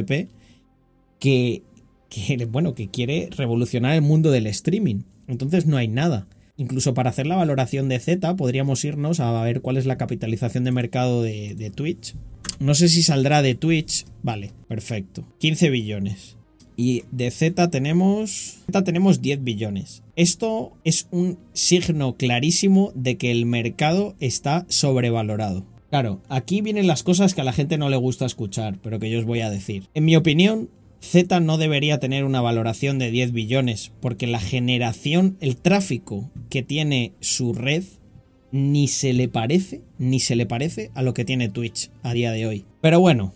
que, 1.17 1.63
bueno, 2.49 2.75
que 2.75 2.89
quiere 2.89 3.29
revolucionar 3.31 3.95
el 3.95 4.01
mundo 4.01 4.31
del 4.31 4.47
streaming. 4.47 5.03
Entonces 5.29 5.65
no 5.65 5.77
hay 5.77 5.87
nada. 5.87 6.27
Incluso 6.57 6.93
para 6.93 7.09
hacer 7.09 7.25
la 7.25 7.37
valoración 7.37 7.87
de 7.87 7.99
Z 7.99 8.35
podríamos 8.35 8.83
irnos 8.83 9.21
a 9.21 9.41
ver 9.41 9.61
cuál 9.61 9.77
es 9.77 9.85
la 9.85 9.97
capitalización 9.97 10.65
de 10.65 10.73
mercado 10.73 11.23
de 11.23 11.71
Twitch. 11.73 12.15
No 12.59 12.75
sé 12.75 12.89
si 12.89 13.01
saldrá 13.01 13.43
de 13.43 13.55
Twitch. 13.55 14.07
Vale, 14.23 14.51
perfecto. 14.67 15.25
15 15.39 15.69
billones. 15.69 16.35
Y 16.77 17.03
de 17.12 17.32
Z 17.32 17.70
tenemos. 17.70 18.60
Z 18.65 18.84
tenemos 18.84 19.22
10 19.22 19.44
billones. 19.44 20.03
Esto 20.15 20.74
es 20.84 21.08
un 21.12 21.38
signo 21.53 22.15
clarísimo 22.15 22.91
de 22.96 23.17
que 23.17 23.32
el 23.32 23.46
mercado 23.46 24.15
está 24.20 24.65
sobrevalorado. 24.70 25.65
Claro, 25.89 26.22
aquí 26.29 26.62
vienen 26.62 26.88
las 26.88 27.03
cosas 27.03 27.34
que 27.34 27.41
a 27.41 27.46
la 27.46 27.53
gente 27.53 27.77
no 27.77 27.89
le 27.89 27.98
gusta 27.98 28.25
escuchar, 28.25 28.79
pero 28.82 29.00
que 29.00 29.10
yo 29.10 29.20
os 29.20 29.25
voy 29.25 29.41
a 29.41 29.50
decir. 29.50 29.88
En 29.94 30.05
mi 30.05 30.15
opinión, 30.15 30.70
Z 31.00 31.39
no 31.39 31.58
debería 31.58 32.00
tener 32.00 32.25
una 32.25 32.41
valoración 32.41 33.00
de 33.00 33.12
10 33.12 33.32
billones, 33.32 33.91
porque 34.01 34.27
la 34.27 34.39
generación, 34.39 35.38
el 35.39 35.55
tráfico 35.55 36.29
que 36.50 36.63
tiene 36.63 37.13
su 37.20 37.53
red 37.53 37.84
ni 38.51 38.88
se 38.88 39.13
le 39.13 39.27
parece, 39.27 39.82
ni 39.98 40.20
se 40.20 40.36
le 40.36 40.46
parece 40.46 40.91
a 40.96 41.01
lo 41.01 41.13
que 41.13 41.25
tiene 41.25 41.50
Twitch 41.50 41.91
a 42.03 42.13
día 42.13 42.32
de 42.32 42.46
hoy. 42.46 42.65
Pero 42.82 43.00
bueno, 43.00 43.34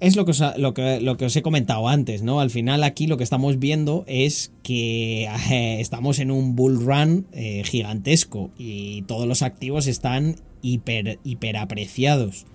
es 0.00 0.16
lo 0.16 0.24
que, 0.24 0.30
os, 0.32 0.42
lo, 0.56 0.74
que, 0.74 1.00
lo 1.00 1.16
que, 1.16 1.26
os, 1.26 1.36
he 1.36 1.42
comentado 1.42 1.88
antes, 1.88 2.22
¿no? 2.22 2.40
Al 2.40 2.50
final 2.50 2.82
aquí 2.82 3.06
lo 3.06 3.16
que 3.16 3.24
estamos 3.24 3.58
viendo 3.58 4.04
es 4.06 4.52
que 4.62 5.28
eh, 5.50 5.80
estamos 5.80 6.18
en 6.18 6.30
un 6.30 6.56
bull 6.56 6.84
run 6.84 7.26
eh, 7.32 7.62
gigantesco 7.64 8.50
y 8.58 9.02
todos 9.02 9.26
los 9.26 9.42
activos 9.42 9.86
están 9.86 10.36
hiper, 10.62 11.18
hiper 11.24 11.56
apreciados. 11.56 12.46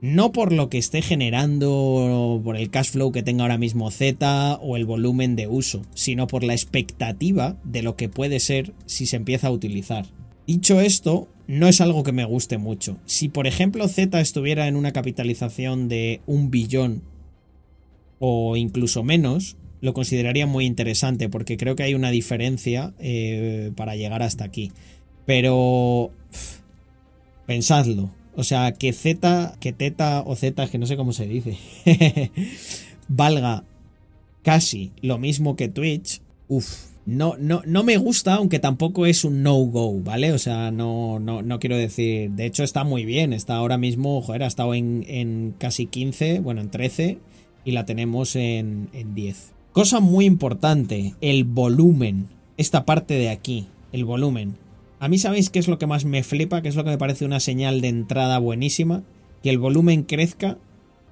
No 0.00 0.30
por 0.30 0.52
lo 0.52 0.68
que 0.68 0.78
esté 0.78 1.00
generando, 1.00 2.40
por 2.44 2.56
el 2.56 2.70
cash 2.70 2.90
flow 2.90 3.12
que 3.12 3.22
tenga 3.22 3.44
ahora 3.44 3.58
mismo 3.58 3.90
Z 3.90 4.58
o 4.62 4.76
el 4.76 4.84
volumen 4.84 5.36
de 5.36 5.48
uso, 5.48 5.82
sino 5.94 6.26
por 6.26 6.44
la 6.44 6.52
expectativa 6.52 7.56
de 7.64 7.82
lo 7.82 7.96
que 7.96 8.08
puede 8.08 8.38
ser 8.38 8.74
si 8.84 9.06
se 9.06 9.16
empieza 9.16 9.48
a 9.48 9.52
utilizar. 9.52 10.06
Dicho 10.46 10.80
esto, 10.80 11.28
no 11.46 11.68
es 11.68 11.80
algo 11.80 12.02
que 12.02 12.12
me 12.12 12.24
guste 12.24 12.58
mucho. 12.58 12.98
Si 13.06 13.28
por 13.28 13.46
ejemplo 13.46 13.86
Z 13.88 14.20
estuviera 14.20 14.68
en 14.68 14.76
una 14.76 14.92
capitalización 14.92 15.88
de 15.88 16.20
un 16.26 16.50
billón 16.50 17.02
o 18.18 18.56
incluso 18.56 19.02
menos, 19.02 19.56
lo 19.80 19.94
consideraría 19.94 20.46
muy 20.46 20.64
interesante 20.64 21.28
porque 21.28 21.56
creo 21.56 21.76
que 21.76 21.84
hay 21.84 21.94
una 21.94 22.10
diferencia 22.10 22.94
eh, 22.98 23.72
para 23.76 23.96
llegar 23.96 24.22
hasta 24.22 24.44
aquí. 24.44 24.72
Pero 25.24 26.10
pensadlo. 27.46 28.10
O 28.34 28.44
sea, 28.44 28.72
que 28.72 28.92
Z, 28.92 29.56
que 29.60 29.72
Teta 29.72 30.22
o 30.26 30.36
Z, 30.36 30.68
que 30.68 30.78
no 30.78 30.86
sé 30.86 30.96
cómo 30.96 31.12
se 31.12 31.26
dice, 31.26 31.56
valga 33.08 33.64
casi 34.42 34.92
lo 35.00 35.18
mismo 35.18 35.56
que 35.56 35.68
Twitch, 35.68 36.20
uff, 36.48 36.95
no, 37.06 37.36
no, 37.38 37.62
no 37.64 37.84
me 37.84 37.96
gusta, 37.98 38.34
aunque 38.34 38.58
tampoco 38.58 39.06
es 39.06 39.24
un 39.24 39.44
no-go, 39.44 40.00
¿vale? 40.00 40.32
O 40.32 40.38
sea, 40.38 40.72
no, 40.72 41.20
no, 41.20 41.40
no 41.40 41.60
quiero 41.60 41.76
decir. 41.76 42.32
De 42.32 42.46
hecho, 42.46 42.64
está 42.64 42.82
muy 42.82 43.04
bien. 43.04 43.32
Está 43.32 43.54
ahora 43.54 43.78
mismo, 43.78 44.20
joder, 44.20 44.42
ha 44.42 44.48
estado 44.48 44.74
en, 44.74 45.04
en 45.06 45.54
casi 45.56 45.86
15, 45.86 46.40
bueno, 46.40 46.60
en 46.60 46.68
13, 46.68 47.18
y 47.64 47.70
la 47.70 47.86
tenemos 47.86 48.34
en, 48.34 48.88
en 48.92 49.14
10. 49.14 49.52
Cosa 49.72 50.00
muy 50.00 50.24
importante, 50.24 51.14
el 51.20 51.44
volumen. 51.44 52.26
Esta 52.56 52.84
parte 52.84 53.14
de 53.14 53.28
aquí, 53.28 53.68
el 53.92 54.04
volumen. 54.04 54.56
A 54.98 55.08
mí, 55.08 55.18
¿sabéis 55.18 55.48
qué 55.48 55.60
es 55.60 55.68
lo 55.68 55.78
que 55.78 55.86
más 55.86 56.04
me 56.04 56.24
flipa? 56.24 56.60
¿Qué 56.60 56.68
es 56.68 56.74
lo 56.74 56.82
que 56.82 56.90
me 56.90 56.98
parece 56.98 57.24
una 57.24 57.38
señal 57.38 57.82
de 57.82 57.88
entrada 57.88 58.40
buenísima? 58.40 59.04
Que 59.44 59.50
el 59.50 59.58
volumen 59.58 60.02
crezca, 60.02 60.58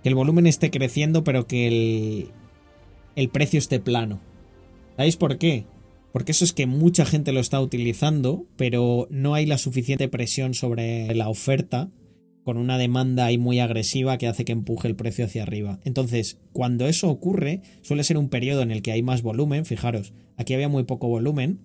que 0.02 0.08
el 0.08 0.16
volumen 0.16 0.48
esté 0.48 0.72
creciendo, 0.72 1.22
pero 1.22 1.46
que 1.46 1.68
el, 1.68 2.28
el 3.14 3.28
precio 3.28 3.60
esté 3.60 3.78
plano. 3.78 4.18
¿Sabéis 4.96 5.16
por 5.16 5.38
qué? 5.38 5.66
Porque 6.14 6.30
eso 6.30 6.44
es 6.44 6.52
que 6.52 6.66
mucha 6.66 7.04
gente 7.04 7.32
lo 7.32 7.40
está 7.40 7.60
utilizando, 7.60 8.46
pero 8.54 9.08
no 9.10 9.34
hay 9.34 9.46
la 9.46 9.58
suficiente 9.58 10.06
presión 10.06 10.54
sobre 10.54 11.12
la 11.12 11.28
oferta 11.28 11.90
con 12.44 12.56
una 12.56 12.78
demanda 12.78 13.26
ahí 13.26 13.36
muy 13.36 13.58
agresiva 13.58 14.16
que 14.16 14.28
hace 14.28 14.44
que 14.44 14.52
empuje 14.52 14.86
el 14.86 14.94
precio 14.94 15.24
hacia 15.24 15.42
arriba. 15.42 15.80
Entonces, 15.82 16.38
cuando 16.52 16.86
eso 16.86 17.10
ocurre, 17.10 17.62
suele 17.82 18.04
ser 18.04 18.16
un 18.16 18.28
periodo 18.28 18.62
en 18.62 18.70
el 18.70 18.80
que 18.80 18.92
hay 18.92 19.02
más 19.02 19.22
volumen. 19.22 19.64
Fijaros, 19.64 20.12
aquí 20.36 20.54
había 20.54 20.68
muy 20.68 20.84
poco 20.84 21.08
volumen 21.08 21.58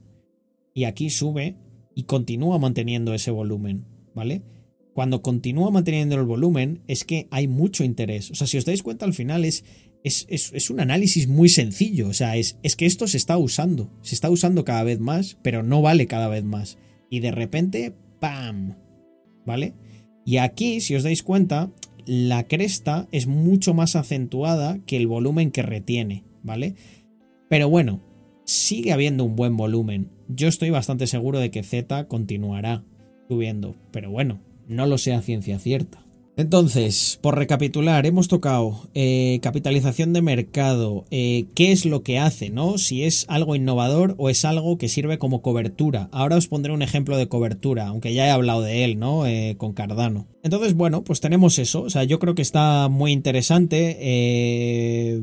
y 0.74 0.86
aquí 0.86 1.12
sube 1.12 1.56
y 1.94 2.06
continúa 2.06 2.58
manteniendo 2.58 3.14
ese 3.14 3.30
volumen, 3.30 3.86
¿vale? 4.16 4.42
Cuando 4.96 5.22
continúa 5.22 5.70
manteniendo 5.70 6.16
el 6.16 6.26
volumen 6.26 6.82
es 6.88 7.04
que 7.04 7.28
hay 7.30 7.48
mucho 7.48 7.84
interés. 7.84 8.32
O 8.32 8.34
sea, 8.34 8.48
si 8.48 8.58
os 8.58 8.66
dais 8.66 8.82
cuenta 8.82 9.06
al 9.06 9.14
final 9.14 9.46
es 9.46 9.64
es, 10.04 10.70
un 10.70 10.80
análisis 10.80 11.28
muy 11.28 11.50
sencillo. 11.50 12.08
O 12.08 12.14
sea, 12.14 12.38
es, 12.38 12.58
que 12.78 12.86
esto 12.86 13.08
se 13.08 13.18
está 13.18 13.38
usando. 13.38 13.90
Se 14.02 14.16
está 14.16 14.30
usando 14.30 14.66
cada 14.66 14.84
vez 14.84 15.00
más, 15.00 15.38
pero 15.42 15.64
no 15.64 15.82
vale 15.82 16.08
cada 16.08 16.28
vez 16.28 16.44
más. 16.44 16.78
Y 17.10 17.20
de 17.20 17.32
repente, 17.32 17.94
¡pam! 18.20 18.76
¿Vale? 19.46 19.74
Y 20.26 20.38
aquí, 20.38 20.82
si 20.82 20.96
os 20.96 21.04
dais 21.04 21.24
cuenta, 21.24 21.72
la 22.06 22.48
cresta 22.48 23.08
es 23.12 23.28
mucho 23.28 23.74
más 23.74 23.96
acentuada 23.96 24.80
que 24.86 24.98
el 24.98 25.08
volumen 25.08 25.52
que 25.52 25.64
retiene, 25.64 26.24
¿vale? 26.44 26.76
Pero 27.50 27.70
bueno, 27.70 28.02
sigue 28.46 28.94
habiendo 28.94 29.24
un 29.24 29.36
buen 29.36 29.58
volumen. 29.58 30.12
Yo 30.28 30.48
estoy 30.48 30.70
bastante 30.70 31.08
seguro 31.08 31.40
de 31.40 31.50
que 31.50 31.64
Z 31.64 32.08
continuará 32.08 32.84
subiendo, 33.28 33.76
pero 33.92 34.12
bueno, 34.12 34.40
no 34.68 34.86
lo 34.86 34.98
sé 34.98 35.14
a 35.14 35.22
ciencia 35.22 35.58
cierta. 35.58 36.06
Entonces, 36.40 37.20
por 37.22 37.38
recapitular, 37.38 38.06
hemos 38.06 38.30
tocado 38.30 38.88
eh, 38.94 39.40
capitalización 39.42 40.14
de 40.14 40.22
mercado, 40.22 41.04
eh, 41.12 41.48
qué 41.54 41.74
es 41.74 41.84
lo 41.84 42.02
que 42.02 42.18
hace, 42.18 42.50
¿no? 42.50 42.78
Si 42.78 43.04
es 43.04 43.26
algo 43.28 43.58
innovador 43.58 44.16
o 44.18 44.30
es 44.30 44.46
algo 44.46 44.78
que 44.78 44.88
sirve 44.88 45.18
como 45.18 45.42
cobertura. 45.42 46.08
Ahora 46.14 46.38
os 46.38 46.48
pondré 46.48 46.72
un 46.72 46.82
ejemplo 46.82 47.18
de 47.18 47.28
cobertura, 47.28 47.88
aunque 47.88 48.14
ya 48.14 48.26
he 48.26 48.30
hablado 48.30 48.62
de 48.62 48.86
él, 48.86 49.00
¿no? 49.00 49.28
Eh, 49.28 49.56
con 49.58 49.74
Cardano. 49.74 50.28
Entonces, 50.42 50.76
bueno, 50.76 51.04
pues 51.04 51.20
tenemos 51.20 51.60
eso. 51.60 51.82
O 51.82 51.90
sea, 51.90 52.06
yo 52.06 52.20
creo 52.20 52.36
que 52.36 52.42
está 52.42 52.88
muy 52.88 53.12
interesante. 53.12 55.20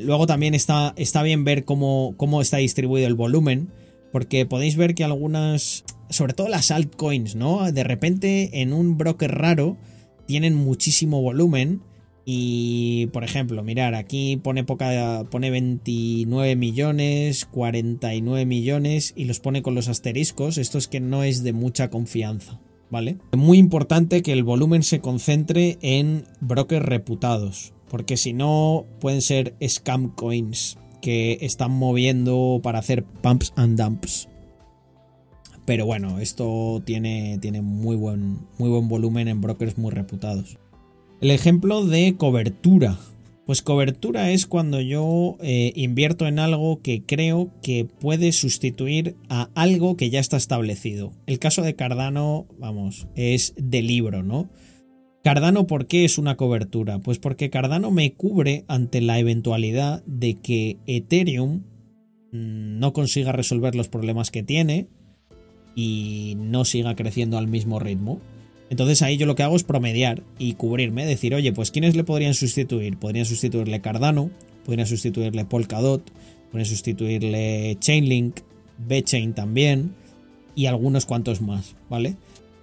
luego 0.00 0.26
también 0.26 0.54
está, 0.54 0.94
está 0.96 1.22
bien 1.22 1.44
ver 1.44 1.66
cómo, 1.66 2.14
cómo 2.16 2.40
está 2.40 2.56
distribuido 2.56 3.06
el 3.06 3.16
volumen. 3.16 3.68
Porque 4.12 4.46
podéis 4.46 4.76
ver 4.76 4.94
que 4.94 5.04
algunas, 5.04 5.84
sobre 6.08 6.32
todo 6.32 6.48
las 6.48 6.70
altcoins, 6.70 7.36
¿no? 7.36 7.70
De 7.70 7.84
repente 7.84 8.62
en 8.62 8.72
un 8.72 8.96
broker 8.96 9.30
raro 9.30 9.76
tienen 10.28 10.54
muchísimo 10.54 11.20
volumen. 11.22 11.80
Y, 12.30 13.06
por 13.14 13.24
ejemplo, 13.24 13.64
mirar, 13.64 13.94
aquí 13.94 14.36
pone 14.36 14.62
poca, 14.62 15.24
pone 15.30 15.50
29 15.50 16.56
millones, 16.56 17.46
49 17.46 18.44
millones 18.44 19.14
y 19.16 19.24
los 19.24 19.40
pone 19.40 19.62
con 19.62 19.74
los 19.74 19.88
asteriscos. 19.88 20.58
Esto 20.58 20.76
es 20.76 20.88
que 20.88 21.00
no 21.00 21.24
es 21.24 21.42
de 21.42 21.54
mucha 21.54 21.88
confianza, 21.88 22.60
¿vale? 22.90 23.16
Muy 23.34 23.56
importante 23.56 24.20
que 24.20 24.34
el 24.34 24.44
volumen 24.44 24.82
se 24.82 25.00
concentre 25.00 25.78
en 25.80 26.24
brokers 26.40 26.84
reputados, 26.84 27.72
porque 27.88 28.18
si 28.18 28.34
no 28.34 28.84
pueden 29.00 29.22
ser 29.22 29.54
scam 29.66 30.14
coins 30.14 30.76
que 31.00 31.38
están 31.40 31.70
moviendo 31.70 32.60
para 32.62 32.80
hacer 32.80 33.04
pumps 33.04 33.54
and 33.56 33.80
dumps. 33.80 34.28
Pero 35.68 35.84
bueno, 35.84 36.18
esto 36.18 36.82
tiene, 36.86 37.36
tiene 37.42 37.60
muy, 37.60 37.94
buen, 37.94 38.38
muy 38.56 38.70
buen 38.70 38.88
volumen 38.88 39.28
en 39.28 39.42
brokers 39.42 39.76
muy 39.76 39.90
reputados. 39.90 40.56
El 41.20 41.30
ejemplo 41.30 41.84
de 41.84 42.16
cobertura. 42.16 42.98
Pues 43.44 43.60
cobertura 43.60 44.30
es 44.30 44.46
cuando 44.46 44.80
yo 44.80 45.36
eh, 45.42 45.74
invierto 45.76 46.26
en 46.26 46.38
algo 46.38 46.80
que 46.80 47.04
creo 47.04 47.50
que 47.62 47.84
puede 47.84 48.32
sustituir 48.32 49.16
a 49.28 49.50
algo 49.54 49.98
que 49.98 50.08
ya 50.08 50.20
está 50.20 50.38
establecido. 50.38 51.12
El 51.26 51.38
caso 51.38 51.60
de 51.60 51.76
Cardano, 51.76 52.46
vamos, 52.58 53.06
es 53.14 53.52
de 53.58 53.82
libro, 53.82 54.22
¿no? 54.22 54.48
Cardano, 55.22 55.66
¿por 55.66 55.86
qué 55.86 56.06
es 56.06 56.16
una 56.16 56.38
cobertura? 56.38 56.98
Pues 57.00 57.18
porque 57.18 57.50
Cardano 57.50 57.90
me 57.90 58.14
cubre 58.14 58.64
ante 58.68 59.02
la 59.02 59.18
eventualidad 59.18 60.02
de 60.06 60.40
que 60.40 60.78
Ethereum 60.86 61.64
mm, 62.32 62.78
no 62.78 62.94
consiga 62.94 63.32
resolver 63.32 63.74
los 63.74 63.88
problemas 63.88 64.30
que 64.30 64.42
tiene, 64.42 64.88
y 65.78 66.34
no 66.40 66.64
siga 66.64 66.96
creciendo 66.96 67.38
al 67.38 67.46
mismo 67.46 67.78
ritmo. 67.78 68.20
Entonces 68.68 69.00
ahí 69.00 69.16
yo 69.16 69.26
lo 69.26 69.36
que 69.36 69.44
hago 69.44 69.54
es 69.54 69.62
promediar 69.62 70.24
y 70.36 70.54
cubrirme, 70.54 71.06
decir, 71.06 71.36
oye, 71.36 71.52
pues 71.52 71.70
¿quiénes 71.70 71.94
le 71.94 72.02
podrían 72.02 72.34
sustituir? 72.34 72.96
Podrían 72.96 73.24
sustituirle 73.24 73.80
Cardano, 73.80 74.28
podrían 74.64 74.88
sustituirle 74.88 75.44
Polkadot, 75.44 76.02
podrían 76.50 76.66
sustituirle 76.66 77.76
Chainlink, 77.78 78.40
Bchain 78.88 79.34
también 79.34 79.94
y 80.56 80.66
algunos 80.66 81.06
cuantos 81.06 81.40
más, 81.42 81.76
¿vale? 81.88 82.16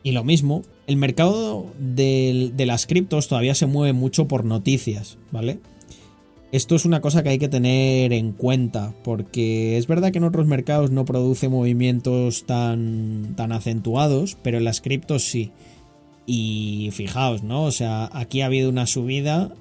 Y 0.04 0.12
lo 0.12 0.26
mismo, 0.26 0.64
el 0.86 0.98
mercado 0.98 1.68
de, 1.80 2.52
de 2.54 2.66
las 2.66 2.86
criptos 2.86 3.30
todavía 3.30 3.56
se 3.56 3.66
mueve 3.66 3.94
mucho 3.94 4.28
por 4.28 4.44
noticias, 4.44 5.18
¿vale? 5.32 5.60
Esto 6.56 6.78
es 6.78 6.86
una 6.86 7.02
cosa 7.02 7.22
que 7.22 7.28
hay 7.28 7.38
que 7.38 7.50
tener 7.50 8.14
en 8.14 8.32
cuenta, 8.32 8.94
porque 9.04 9.76
es 9.76 9.88
verdad 9.88 10.14
que 10.14 10.20
en 10.20 10.24
otros 10.24 10.48
mercados 10.48 10.90
no 10.90 11.04
produce 11.04 11.50
movimientos 11.50 12.46
tan, 12.46 13.34
tan 13.36 13.52
acentuados, 13.52 14.38
pero 14.42 14.58
en 14.60 14.64
las 14.64 14.80
criptos 14.80 15.26
sí. 15.26 15.52
Y 16.26 16.92
fijaos, 16.94 17.44
¿no? 17.44 17.66
O 17.66 17.72
sea, 17.72 18.10
aquí 18.14 18.40
ha 18.40 18.46
habido 18.46 18.70
una 18.70 18.88
subida, 18.88 19.52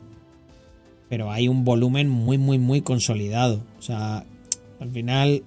pero 1.09 1.33
hay 1.33 1.49
un 1.49 1.65
volumen 1.65 2.09
muy, 2.09 2.39
muy, 2.39 2.61
muy 2.61 2.81
consolidado. 2.81 3.65
O 3.77 3.83
sea, 3.83 4.25
al 4.79 4.91
final, 4.93 5.43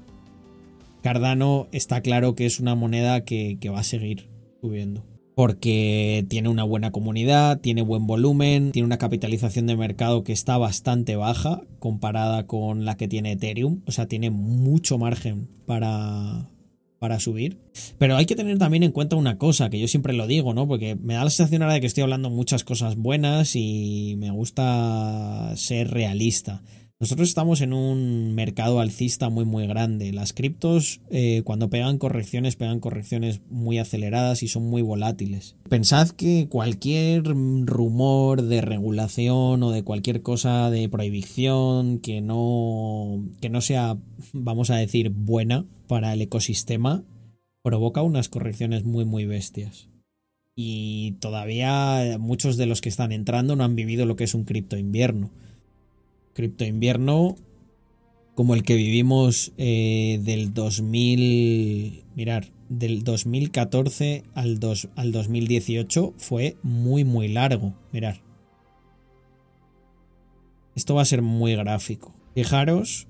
Cardano 1.01 1.69
está 1.71 2.01
claro 2.01 2.35
que 2.35 2.45
es 2.45 2.59
una 2.59 2.75
moneda 2.75 3.23
que, 3.23 3.57
que 3.61 3.69
va 3.69 3.79
a 3.79 3.83
seguir 3.85 4.27
subiendo 4.59 5.05
porque 5.37 6.25
tiene 6.29 6.49
una 6.49 6.63
buena 6.63 6.91
comunidad, 6.91 7.59
tiene 7.59 7.83
buen 7.83 8.07
volumen, 8.07 8.71
tiene 8.71 8.87
una 8.87 8.97
capitalización 8.97 9.67
de 9.67 9.77
mercado 9.77 10.23
que 10.23 10.33
está 10.33 10.57
bastante 10.57 11.15
baja 11.15 11.61
comparada 11.77 12.47
con 12.47 12.85
la 12.85 12.97
que 12.97 13.07
tiene 13.07 13.33
Ethereum, 13.33 13.83
o 13.85 13.91
sea, 13.91 14.07
tiene 14.07 14.31
mucho 14.31 14.97
margen 14.97 15.47
para, 15.67 16.49
para 16.97 17.19
subir. 17.19 17.59
Pero 17.99 18.17
hay 18.17 18.25
que 18.25 18.35
tener 18.35 18.57
también 18.57 18.81
en 18.81 18.91
cuenta 18.91 19.15
una 19.15 19.37
cosa, 19.37 19.69
que 19.69 19.79
yo 19.79 19.87
siempre 19.87 20.13
lo 20.13 20.25
digo, 20.25 20.55
¿no? 20.55 20.67
Porque 20.67 20.95
me 20.95 21.13
da 21.13 21.23
la 21.23 21.29
sensación 21.29 21.61
ahora 21.61 21.75
de 21.75 21.81
que 21.81 21.87
estoy 21.87 22.01
hablando 22.01 22.31
muchas 22.31 22.63
cosas 22.63 22.95
buenas 22.95 23.55
y 23.55 24.15
me 24.17 24.31
gusta 24.31 25.53
ser 25.55 25.91
realista. 25.91 26.63
Nosotros 26.99 27.29
estamos 27.29 27.61
en 27.61 27.73
un 27.73 28.33
mercado 28.33 28.79
alcista 28.79 29.29
muy 29.29 29.45
muy 29.45 29.67
grande. 29.67 30.11
Las 30.11 30.33
criptos 30.33 30.99
eh, 31.11 31.43
cuando 31.43 31.69
pegan 31.69 31.99
correcciones 31.99 32.55
pegan 32.55 32.79
correcciones 32.79 33.41
muy 33.51 33.77
aceleradas 33.77 34.41
y 34.41 34.47
son 34.47 34.67
muy 34.67 34.81
volátiles. 34.81 35.55
Pensad 35.69 36.09
que 36.09 36.47
cualquier 36.49 37.23
rumor 37.23 38.41
de 38.41 38.61
regulación 38.61 39.61
o 39.61 39.69
de 39.69 39.83
cualquier 39.83 40.23
cosa 40.23 40.71
de 40.71 40.89
prohibición 40.89 41.99
que 41.99 42.21
no 42.21 43.23
que 43.41 43.49
no 43.49 43.61
sea 43.61 43.99
vamos 44.33 44.71
a 44.71 44.77
decir 44.77 45.11
buena 45.11 45.67
para 45.87 46.13
el 46.13 46.21
ecosistema 46.23 47.03
provoca 47.61 48.01
unas 48.01 48.27
correcciones 48.27 48.85
muy 48.85 49.05
muy 49.05 49.25
bestias. 49.25 49.87
Y 50.55 51.11
todavía 51.19 52.17
muchos 52.19 52.57
de 52.57 52.65
los 52.65 52.81
que 52.81 52.89
están 52.89 53.11
entrando 53.11 53.55
no 53.55 53.63
han 53.63 53.75
vivido 53.75 54.07
lo 54.07 54.15
que 54.15 54.23
es 54.23 54.33
un 54.33 54.45
cripto 54.45 54.77
invierno 54.77 55.29
cripto 56.37 56.65
invierno 56.65 57.35
como 58.35 58.53
el 58.53 58.61
que 58.61 58.75
vivimos 58.75 59.53
eh, 59.57 60.19
del 60.21 60.53
2000, 60.53 62.03
mirar, 62.15 62.51
del 62.69 63.03
2014 63.03 64.23
al, 64.35 64.59
al 64.95 65.11
2018 65.11 66.13
fue 66.15 66.55
muy 66.61 67.03
muy 67.03 67.27
largo, 67.27 67.73
mirar. 67.91 68.21
Esto 70.75 70.93
va 70.93 71.01
a 71.01 71.05
ser 71.05 71.23
muy 71.23 71.55
gráfico. 71.55 72.13
Fijaros 72.35 73.07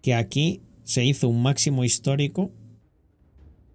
que 0.00 0.14
aquí 0.14 0.60
se 0.84 1.04
hizo 1.04 1.28
un 1.28 1.42
máximo 1.42 1.82
histórico 1.82 2.52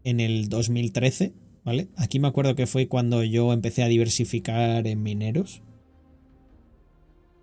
en 0.06 0.22
el 0.22 0.48
2013, 0.48 1.34
¿vale? 1.66 1.90
Aquí 1.98 2.22
me 2.22 2.30
acuerdo 2.30 2.56
que 2.56 2.68
fue 2.68 2.88
cuando 2.88 3.22
yo 3.26 3.52
empecé 3.52 3.84
a 3.84 3.90
diversificar 3.90 4.88
en 4.88 5.04
mineros. 5.04 5.62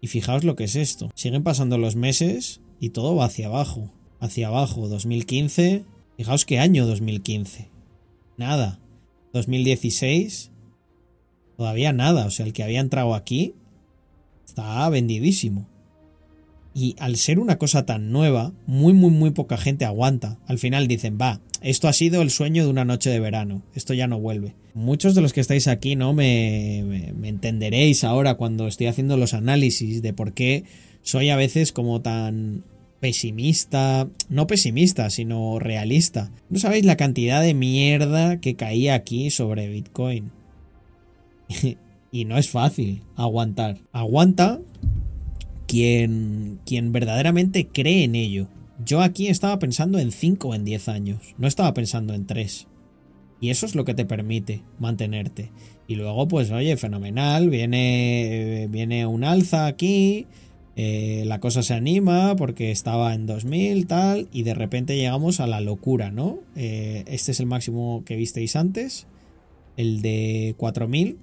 Y 0.01 0.09
fijaos 0.09 0.45
lo 0.45 0.57
que 0.57 0.65
es 0.65 0.77
esto. 0.77 1.11
Siguen 1.15 1.43
pasando 1.43 1.79
los 1.79 1.97
meses 1.97 2.61
y 2.81 2.91
todo 2.91 3.15
va 3.15 3.27
hacia 3.27 3.47
abajo. 3.47 3.93
Hacia 4.19 4.49
abajo. 4.49 4.89
2015. 4.89 5.85
Fijaos 6.17 6.45
qué 6.45 6.59
año 6.59 6.87
2015. 6.87 7.69
Nada. 8.37 8.81
2016. 9.33 10.51
Todavía 11.57 11.93
nada. 11.93 12.27
O 12.27 12.31
sea, 12.31 12.47
el 12.47 12.53
que 12.53 12.63
había 12.63 12.81
entrado 12.81 13.15
aquí 13.15 13.55
está 14.47 14.89
vendidísimo. 14.89 15.69
Y 16.75 16.95
al 16.99 17.17
ser 17.17 17.39
una 17.39 17.59
cosa 17.59 17.85
tan 17.85 18.13
nueva, 18.13 18.53
muy, 18.67 18.93
muy, 18.93 19.11
muy 19.11 19.31
poca 19.31 19.57
gente 19.57 19.85
aguanta. 19.85 20.39
Al 20.47 20.59
final 20.59 20.87
dicen, 20.87 21.19
va, 21.21 21.41
esto 21.63 21.89
ha 21.89 21.93
sido 21.93 22.23
el 22.23 22.31
sueño 22.31 22.65
de 22.65 22.71
una 22.71 22.85
noche 22.85 23.11
de 23.11 23.21
verano, 23.21 23.63
esto 23.75 23.93
ya 23.93 24.07
no 24.07 24.21
vuelve. 24.21 24.55
Muchos 24.75 25.15
de 25.15 25.21
los 25.21 25.33
que 25.33 25.41
estáis 25.41 25.69
aquí, 25.69 25.97
¿no? 25.97 26.13
Me, 26.13 26.79
entenderéis 27.25 28.05
ahora 28.05 28.35
cuando 28.35 28.67
estoy 28.67 28.87
haciendo 28.87 29.17
los 29.17 29.35
análisis 29.35 30.03
de 30.03 30.13
por 30.13 30.33
qué 30.33 30.65
soy 31.03 31.31
a 31.31 31.37
veces 31.37 31.73
como 31.73 32.01
tan 32.03 32.65
pesimista, 33.01 34.09
no 34.29 34.47
pesimista, 34.47 35.11
sino 35.11 35.59
realista. 35.59 36.31
No 36.51 36.59
sabéis 36.59 36.85
la 36.85 36.97
cantidad 36.97 37.43
de 37.43 37.55
mierda 37.55 38.41
que 38.41 38.57
caía 38.57 38.95
aquí 38.95 39.31
sobre 39.31 39.69
Bitcoin. 39.69 40.31
y 42.13 42.25
no 42.25 42.39
es 42.39 42.51
fácil 42.51 43.03
aguantar. 43.17 43.79
Aguanta 43.93 44.61
quien, 45.67 46.61
quien 46.67 46.93
verdaderamente 46.93 47.67
cree 47.67 48.05
en 48.05 48.15
ello. 48.15 48.49
Yo 48.85 49.03
aquí 49.03 49.29
estaba 49.29 49.59
pensando 49.59 49.99
en 49.99 50.11
5 50.11 50.49
o 50.49 50.55
en 50.55 50.65
10 50.65 50.89
años, 50.89 51.35
no 51.39 51.47
estaba 51.47 51.75
pensando 51.75 52.15
en 52.15 52.27
3. 52.27 52.67
Y 53.41 53.51
eso 53.51 53.67
es 53.67 53.75
lo 53.75 53.85
que 53.85 53.95
te 53.95 54.05
permite 54.05 54.63
mantenerte. 54.79 55.51
Y 55.89 55.95
luego, 55.95 56.29
pues, 56.29 56.51
oye, 56.51 56.77
fenomenal, 56.77 57.49
viene, 57.49 58.69
viene 58.71 59.07
un 59.07 59.25
alza 59.25 59.67
aquí, 59.67 60.27
eh, 60.77 61.25
la 61.27 61.41
cosa 61.41 61.63
se 61.63 61.75
anima 61.75 62.37
porque 62.37 62.71
estaba 62.71 63.15
en 63.15 63.27
2000, 63.27 63.87
tal, 63.87 64.29
y 64.33 64.43
de 64.43 64.55
repente 64.55 64.97
llegamos 64.97 65.41
a 65.41 65.47
la 65.47 65.61
locura, 65.61 66.11
¿no? 66.11 66.39
Eh, 66.55 67.05
este 67.07 67.33
es 67.33 67.41
el 67.41 67.47
máximo 67.47 68.03
que 68.05 68.17
visteis 68.17 68.57
antes, 68.57 69.07
el 69.77 70.03
de 70.03 70.55
4000, 70.59 71.19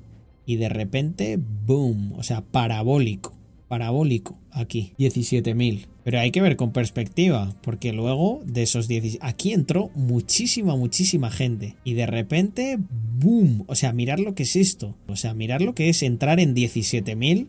y 0.45 0.55
de 0.55 0.69
repente, 0.69 1.39
boom, 1.65 2.13
o 2.17 2.23
sea, 2.23 2.41
parabólico 2.41 3.36
parabólico 3.67 4.37
aquí, 4.51 4.93
17.000. 4.97 5.87
Pero 6.03 6.19
hay 6.19 6.31
que 6.31 6.41
ver 6.41 6.55
con 6.55 6.71
perspectiva, 6.71 7.53
porque 7.61 7.91
luego 7.91 8.41
de 8.45 8.63
esos 8.63 8.87
10... 8.87 9.17
Aquí 9.21 9.51
entró 9.51 9.91
muchísima, 9.93 10.75
muchísima 10.75 11.31
gente. 11.31 11.75
Y 11.83 11.95
de 11.95 12.05
repente, 12.05 12.79
¡boom! 13.19 13.65
O 13.67 13.75
sea, 13.75 13.91
mirar 13.91 14.19
lo 14.19 14.33
que 14.33 14.43
es 14.43 14.55
esto. 14.55 14.95
O 15.07 15.17
sea, 15.17 15.33
mirar 15.33 15.61
lo 15.61 15.75
que 15.75 15.89
es 15.89 16.03
entrar 16.03 16.39
en 16.39 16.55
17.000 16.55 17.47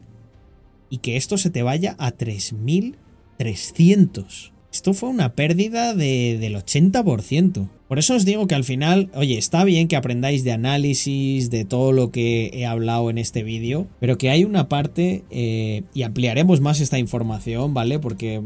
y 0.90 0.98
que 0.98 1.16
esto 1.16 1.38
se 1.38 1.50
te 1.50 1.62
vaya 1.62 1.94
a 1.98 2.12
3.300. 2.12 4.50
Esto 4.72 4.92
fue 4.92 5.08
una 5.08 5.34
pérdida 5.34 5.94
de, 5.94 6.36
del 6.38 6.54
80%. 6.54 7.68
Por 7.88 7.98
eso 7.98 8.14
os 8.14 8.26
digo 8.26 8.46
que 8.46 8.54
al 8.54 8.64
final, 8.64 9.10
oye, 9.14 9.38
está 9.38 9.64
bien 9.64 9.88
que 9.88 9.96
aprendáis 9.96 10.44
de 10.44 10.52
análisis, 10.52 11.48
de 11.48 11.64
todo 11.64 11.92
lo 11.92 12.10
que 12.10 12.50
he 12.52 12.66
hablado 12.66 13.08
en 13.08 13.16
este 13.16 13.42
vídeo, 13.42 13.86
pero 13.98 14.18
que 14.18 14.28
hay 14.28 14.44
una 14.44 14.68
parte, 14.68 15.24
eh, 15.30 15.84
y 15.94 16.02
ampliaremos 16.02 16.60
más 16.60 16.80
esta 16.80 16.98
información, 16.98 17.72
¿vale? 17.72 17.98
Porque 17.98 18.42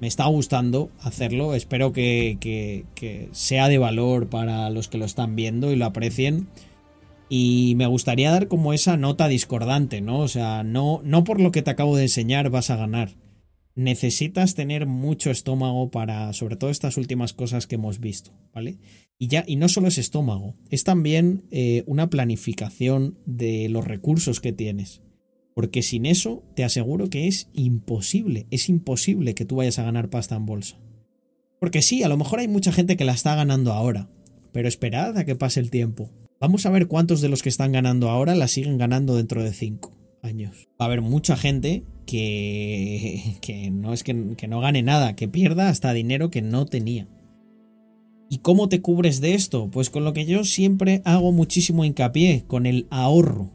me 0.00 0.06
está 0.06 0.26
gustando 0.26 0.90
hacerlo, 1.00 1.54
espero 1.54 1.92
que, 1.92 2.38
que, 2.40 2.84
que 2.94 3.28
sea 3.32 3.68
de 3.68 3.78
valor 3.78 4.28
para 4.28 4.70
los 4.70 4.86
que 4.86 4.98
lo 4.98 5.06
están 5.06 5.34
viendo 5.34 5.72
y 5.72 5.76
lo 5.76 5.86
aprecien. 5.86 6.46
Y 7.28 7.74
me 7.76 7.86
gustaría 7.86 8.30
dar 8.30 8.46
como 8.46 8.72
esa 8.72 8.96
nota 8.96 9.26
discordante, 9.26 10.00
¿no? 10.00 10.20
O 10.20 10.28
sea, 10.28 10.62
no, 10.62 11.00
no 11.04 11.24
por 11.24 11.40
lo 11.40 11.50
que 11.50 11.62
te 11.62 11.70
acabo 11.70 11.96
de 11.96 12.04
enseñar 12.04 12.48
vas 12.48 12.70
a 12.70 12.76
ganar 12.76 13.10
necesitas 13.78 14.56
tener 14.56 14.86
mucho 14.86 15.30
estómago 15.30 15.92
para, 15.92 16.32
sobre 16.32 16.56
todo 16.56 16.68
estas 16.68 16.96
últimas 16.96 17.32
cosas 17.32 17.68
que 17.68 17.76
hemos 17.76 18.00
visto, 18.00 18.32
¿vale? 18.52 18.78
Y 19.18 19.28
ya, 19.28 19.44
y 19.46 19.54
no 19.54 19.68
solo 19.68 19.86
es 19.86 19.98
estómago, 19.98 20.56
es 20.68 20.82
también 20.82 21.44
eh, 21.52 21.84
una 21.86 22.10
planificación 22.10 23.18
de 23.24 23.68
los 23.68 23.86
recursos 23.86 24.40
que 24.40 24.52
tienes. 24.52 25.02
Porque 25.54 25.82
sin 25.82 26.06
eso, 26.06 26.42
te 26.56 26.64
aseguro 26.64 27.08
que 27.08 27.28
es 27.28 27.50
imposible, 27.52 28.48
es 28.50 28.68
imposible 28.68 29.34
que 29.34 29.44
tú 29.44 29.56
vayas 29.56 29.78
a 29.78 29.84
ganar 29.84 30.10
pasta 30.10 30.34
en 30.34 30.46
bolsa. 30.46 30.76
Porque 31.60 31.80
sí, 31.80 32.02
a 32.02 32.08
lo 32.08 32.16
mejor 32.16 32.40
hay 32.40 32.48
mucha 32.48 32.72
gente 32.72 32.96
que 32.96 33.04
la 33.04 33.12
está 33.12 33.36
ganando 33.36 33.72
ahora, 33.72 34.10
pero 34.52 34.66
esperad 34.66 35.16
a 35.16 35.24
que 35.24 35.36
pase 35.36 35.60
el 35.60 35.70
tiempo. 35.70 36.10
Vamos 36.40 36.66
a 36.66 36.70
ver 36.70 36.88
cuántos 36.88 37.20
de 37.20 37.28
los 37.28 37.44
que 37.44 37.48
están 37.48 37.70
ganando 37.70 38.10
ahora 38.10 38.34
la 38.34 38.48
siguen 38.48 38.76
ganando 38.76 39.14
dentro 39.14 39.44
de 39.44 39.52
5 39.52 39.97
años. 40.22 40.68
Va 40.80 40.84
a 40.84 40.86
haber 40.86 41.00
mucha 41.00 41.36
gente 41.36 41.84
que, 42.06 43.36
que 43.40 43.70
no 43.70 43.92
es 43.92 44.02
que, 44.02 44.34
que 44.36 44.48
no 44.48 44.60
gane 44.60 44.82
nada, 44.82 45.14
que 45.16 45.28
pierda 45.28 45.68
hasta 45.68 45.92
dinero 45.92 46.30
que 46.30 46.42
no 46.42 46.66
tenía. 46.66 47.08
¿Y 48.30 48.38
cómo 48.38 48.68
te 48.68 48.82
cubres 48.82 49.20
de 49.20 49.34
esto? 49.34 49.70
Pues 49.70 49.88
con 49.88 50.04
lo 50.04 50.12
que 50.12 50.26
yo 50.26 50.44
siempre 50.44 51.00
hago 51.04 51.32
muchísimo 51.32 51.84
hincapié, 51.84 52.44
con 52.46 52.66
el 52.66 52.86
ahorro, 52.90 53.50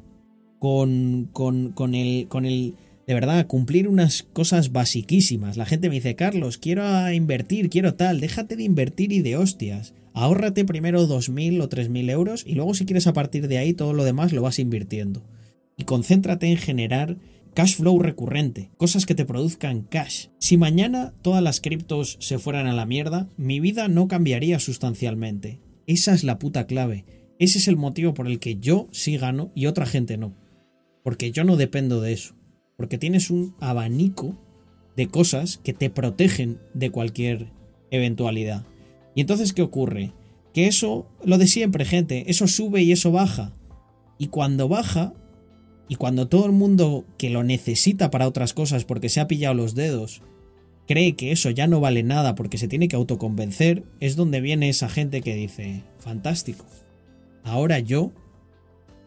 con, 0.57 1.29
con, 1.31 1.73
con, 1.73 1.93
el, 1.93 2.27
con 2.27 2.45
el, 2.45 2.75
de 3.05 3.13
verdad, 3.13 3.45
cumplir 3.45 3.87
unas 3.87 4.23
cosas 4.23 4.71
basiquísimas. 4.71 5.57
La 5.57 5.65
gente 5.65 5.89
me 5.89 5.95
dice, 5.95 6.15
Carlos, 6.15 6.57
quiero 6.57 7.11
invertir, 7.11 7.69
quiero 7.69 7.93
tal, 7.93 8.19
déjate 8.19 8.55
de 8.55 8.63
invertir 8.63 9.13
y 9.13 9.21
de 9.21 9.37
hostias. 9.37 9.93
Ahórrate 10.15 10.65
primero 10.65 11.07
2.000 11.07 11.61
o 11.61 11.69
3.000 11.69 12.09
euros 12.09 12.43
y 12.45 12.55
luego 12.55 12.73
si 12.73 12.85
quieres 12.85 13.05
a 13.05 13.13
partir 13.13 13.47
de 13.47 13.59
ahí 13.59 13.73
todo 13.73 13.93
lo 13.93 14.03
demás 14.03 14.33
lo 14.33 14.41
vas 14.41 14.57
invirtiendo. 14.57 15.23
Y 15.77 15.83
concéntrate 15.83 16.47
en 16.47 16.57
generar 16.57 17.17
cash 17.53 17.75
flow 17.75 17.99
recurrente, 17.99 18.71
cosas 18.77 19.05
que 19.05 19.15
te 19.15 19.25
produzcan 19.25 19.83
cash. 19.83 20.27
Si 20.39 20.57
mañana 20.57 21.13
todas 21.21 21.43
las 21.43 21.61
criptos 21.61 22.17
se 22.19 22.39
fueran 22.39 22.67
a 22.67 22.73
la 22.73 22.85
mierda, 22.85 23.29
mi 23.37 23.59
vida 23.59 23.87
no 23.87 24.07
cambiaría 24.07 24.59
sustancialmente. 24.59 25.59
Esa 25.85 26.13
es 26.13 26.23
la 26.23 26.39
puta 26.39 26.65
clave. 26.65 27.05
Ese 27.39 27.57
es 27.57 27.67
el 27.67 27.77
motivo 27.77 28.13
por 28.13 28.27
el 28.27 28.39
que 28.39 28.57
yo 28.57 28.87
sí 28.91 29.17
gano 29.17 29.51
y 29.55 29.65
otra 29.65 29.85
gente 29.85 30.17
no. 30.17 30.35
Porque 31.03 31.31
yo 31.31 31.43
no 31.43 31.57
dependo 31.57 32.01
de 32.01 32.13
eso. 32.13 32.35
Porque 32.77 32.97
tienes 32.97 33.29
un 33.29 33.55
abanico 33.59 34.39
de 34.95 35.07
cosas 35.07 35.57
que 35.57 35.73
te 35.73 35.89
protegen 35.89 36.59
de 36.73 36.91
cualquier 36.91 37.51
eventualidad. 37.91 38.65
Y 39.15 39.21
entonces, 39.21 39.53
¿qué 39.53 39.61
ocurre? 39.61 40.13
Que 40.53 40.67
eso, 40.67 41.07
lo 41.23 41.37
de 41.37 41.47
siempre, 41.47 41.85
gente, 41.85 42.29
eso 42.29 42.47
sube 42.47 42.81
y 42.81 42.91
eso 42.91 43.11
baja. 43.11 43.53
Y 44.17 44.27
cuando 44.27 44.67
baja, 44.67 45.13
y 45.87 45.95
cuando 45.95 46.27
todo 46.27 46.45
el 46.45 46.51
mundo 46.51 47.05
que 47.17 47.29
lo 47.29 47.43
necesita 47.43 48.09
para 48.09 48.27
otras 48.27 48.53
cosas 48.53 48.85
porque 48.85 49.09
se 49.09 49.19
ha 49.19 49.27
pillado 49.27 49.53
los 49.53 49.75
dedos 49.75 50.21
cree 50.87 51.15
que 51.15 51.31
eso 51.31 51.49
ya 51.49 51.67
no 51.67 51.79
vale 51.79 52.03
nada 52.03 52.35
porque 52.35 52.57
se 52.57 52.67
tiene 52.67 52.87
que 52.87 52.95
autoconvencer, 52.95 53.83
es 53.99 54.15
donde 54.15 54.41
viene 54.41 54.69
esa 54.69 54.89
gente 54.89 55.21
que 55.21 55.35
dice, 55.35 55.83
fantástico. 55.99 56.65
Ahora 57.43 57.79
yo... 57.79 58.11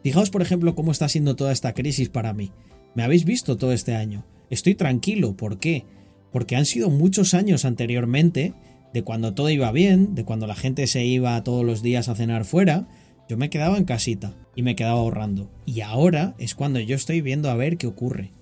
Fijaos 0.02 0.30
por 0.30 0.40
ejemplo 0.40 0.76
cómo 0.76 0.92
está 0.92 1.08
siendo 1.08 1.34
toda 1.34 1.52
esta 1.52 1.74
crisis 1.74 2.08
para 2.08 2.32
mí. 2.32 2.52
Me 2.94 3.02
habéis 3.02 3.24
visto 3.24 3.56
todo 3.56 3.72
este 3.72 3.96
año. 3.96 4.24
Estoy 4.50 4.76
tranquilo. 4.76 5.36
¿Por 5.36 5.58
qué? 5.58 5.84
Porque 6.30 6.54
han 6.54 6.64
sido 6.64 6.90
muchos 6.90 7.34
años 7.34 7.64
anteriormente 7.64 8.54
de 8.94 9.02
cuando 9.02 9.34
todo 9.34 9.50
iba 9.50 9.72
bien, 9.72 10.14
de 10.14 10.24
cuando 10.24 10.46
la 10.46 10.54
gente 10.54 10.86
se 10.86 11.04
iba 11.04 11.42
todos 11.42 11.64
los 11.64 11.82
días 11.82 12.08
a 12.08 12.14
cenar 12.14 12.44
fuera, 12.44 12.86
yo 13.28 13.36
me 13.36 13.50
quedaba 13.50 13.76
en 13.78 13.84
casita 13.84 14.34
y 14.54 14.62
me 14.62 14.76
quedaba 14.76 14.98
ahorrando. 14.98 15.50
Y 15.64 15.80
ahora 15.80 16.34
es 16.38 16.54
cuando 16.54 16.80
yo 16.80 16.94
estoy 16.96 17.20
viendo 17.20 17.50
a 17.50 17.56
ver 17.56 17.76
qué 17.76 17.86
ocurre. 17.86 18.32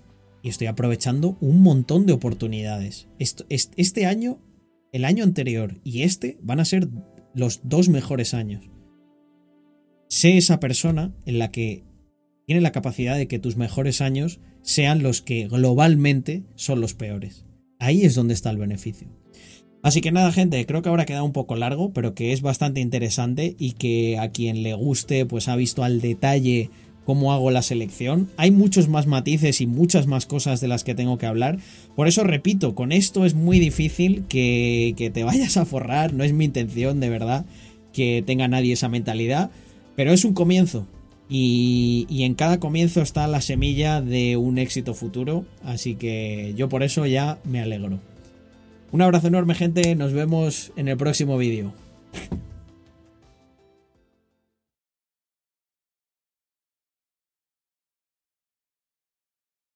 y 0.43 0.51
estoy 0.51 0.67
aprovechando 0.67 1.39
un 1.41 1.63
montón 1.63 2.05
de 2.05 2.13
oportunidades. 2.13 3.09
este 3.19 4.05
año, 4.05 4.43
el 4.93 5.07
año 5.07 5.25
anterior 5.25 5.81
y 5.85 6.03
este 6.03 6.37
van 6.43 6.61
a 6.61 6.67
ser 6.67 6.89
los 7.35 7.63
dos 7.65 7.89
mejores 7.89 8.35
años. 8.35 8.71
Sé 10.09 10.37
esa 10.37 10.61
persona 10.61 11.15
en 11.25 11.39
la 11.39 11.51
que 11.51 11.85
tiene 12.47 12.61
la 12.61 12.73
capacidad 12.73 13.17
de 13.17 13.27
que 13.27 13.39
tus 13.39 13.57
mejores 13.57 14.03
años 14.03 14.39
sean 14.61 15.03
los 15.03 15.23
que 15.23 15.49
globalmente 15.49 16.45
son 16.57 16.81
los 16.83 16.93
peores. 16.93 17.47
Ahí 17.79 18.03
es 18.03 18.15
donde 18.15 18.35
está 18.35 18.51
el 18.51 18.59
beneficio. 18.59 19.09
Así 19.85 20.01
que 20.01 20.13
nada, 20.13 20.33
gente, 20.33 20.65
creo 20.65 20.81
que 20.81 20.89
ahora 20.89 21.03
ha 21.03 21.07
quedado 21.07 21.27
un 21.27 21.35
poco 21.35 21.57
largo, 21.57 21.91
pero 21.91 22.15
que 22.15 22.33
es 22.33 22.41
bastante 22.41 22.81
interesante 22.81 23.55
y 23.59 23.73
que 23.73 24.19
a 24.19 24.31
quien 24.31 24.63
le 24.63 24.73
guste, 24.73 25.27
pues 25.27 25.47
ha 25.47 25.57
visto 25.57 25.85
al 25.85 26.01
detalle 26.01 26.71
cómo 27.05 27.35
hago 27.35 27.51
la 27.51 27.61
selección. 27.61 28.31
Hay 28.39 28.51
muchos 28.51 28.89
más 28.89 29.07
matices 29.07 29.61
y 29.61 29.67
muchas 29.67 30.07
más 30.07 30.25
cosas 30.25 30.63
de 30.63 30.69
las 30.69 30.85
que 30.85 30.95
tengo 30.95 31.19
que 31.19 31.27
hablar. 31.27 31.59
Por 31.97 32.09
eso 32.09 32.25
repito, 32.25 32.75
con 32.75 32.93
esto 32.93 33.27
es 33.27 33.35
muy 33.35 33.59
difícil 33.59 34.25
que, 34.27 34.95
que 34.97 35.11
te 35.11 35.23
vayas 35.23 35.59
a 35.59 35.67
forrar, 35.67 36.15
no 36.15 36.25
es 36.25 36.33
mi 36.33 36.47
intención 36.47 36.99
de 36.99 37.11
verdad 37.11 37.45
que 37.93 38.25
tenga 38.27 38.49
nadie 38.49 38.73
esa 38.73 38.89
mentalidad, 38.89 39.51
pero 39.97 40.13
es 40.15 40.25
un 40.25 40.33
comienzo. 40.33 40.87
Y, 41.29 42.07
y, 42.09 42.23
en 42.23 42.35
cada 42.35 42.59
comienzo 42.59 43.03
está 43.03 43.27
la 43.27 43.43
semilla 43.43 44.01
de 44.01 44.39
un 44.39 44.57
éxito 44.57 44.95
futuro, 44.95 45.45
así 45.63 45.95
que 45.95 46.55
yo 46.57 46.71
por 46.71 46.83
eso 46.83 47.05
ya 47.05 47.39
me 47.45 47.61
alegro. 47.61 48.01
Un 48.95 49.03
abrazo 49.03 49.27
enorme 49.27 49.57
gente, 49.57 49.97
nos 49.97 50.13
vemos 50.13 50.71
en 50.77 50.87
el 50.87 50.97
próximo 50.97 51.37
vídeo. 51.37 51.73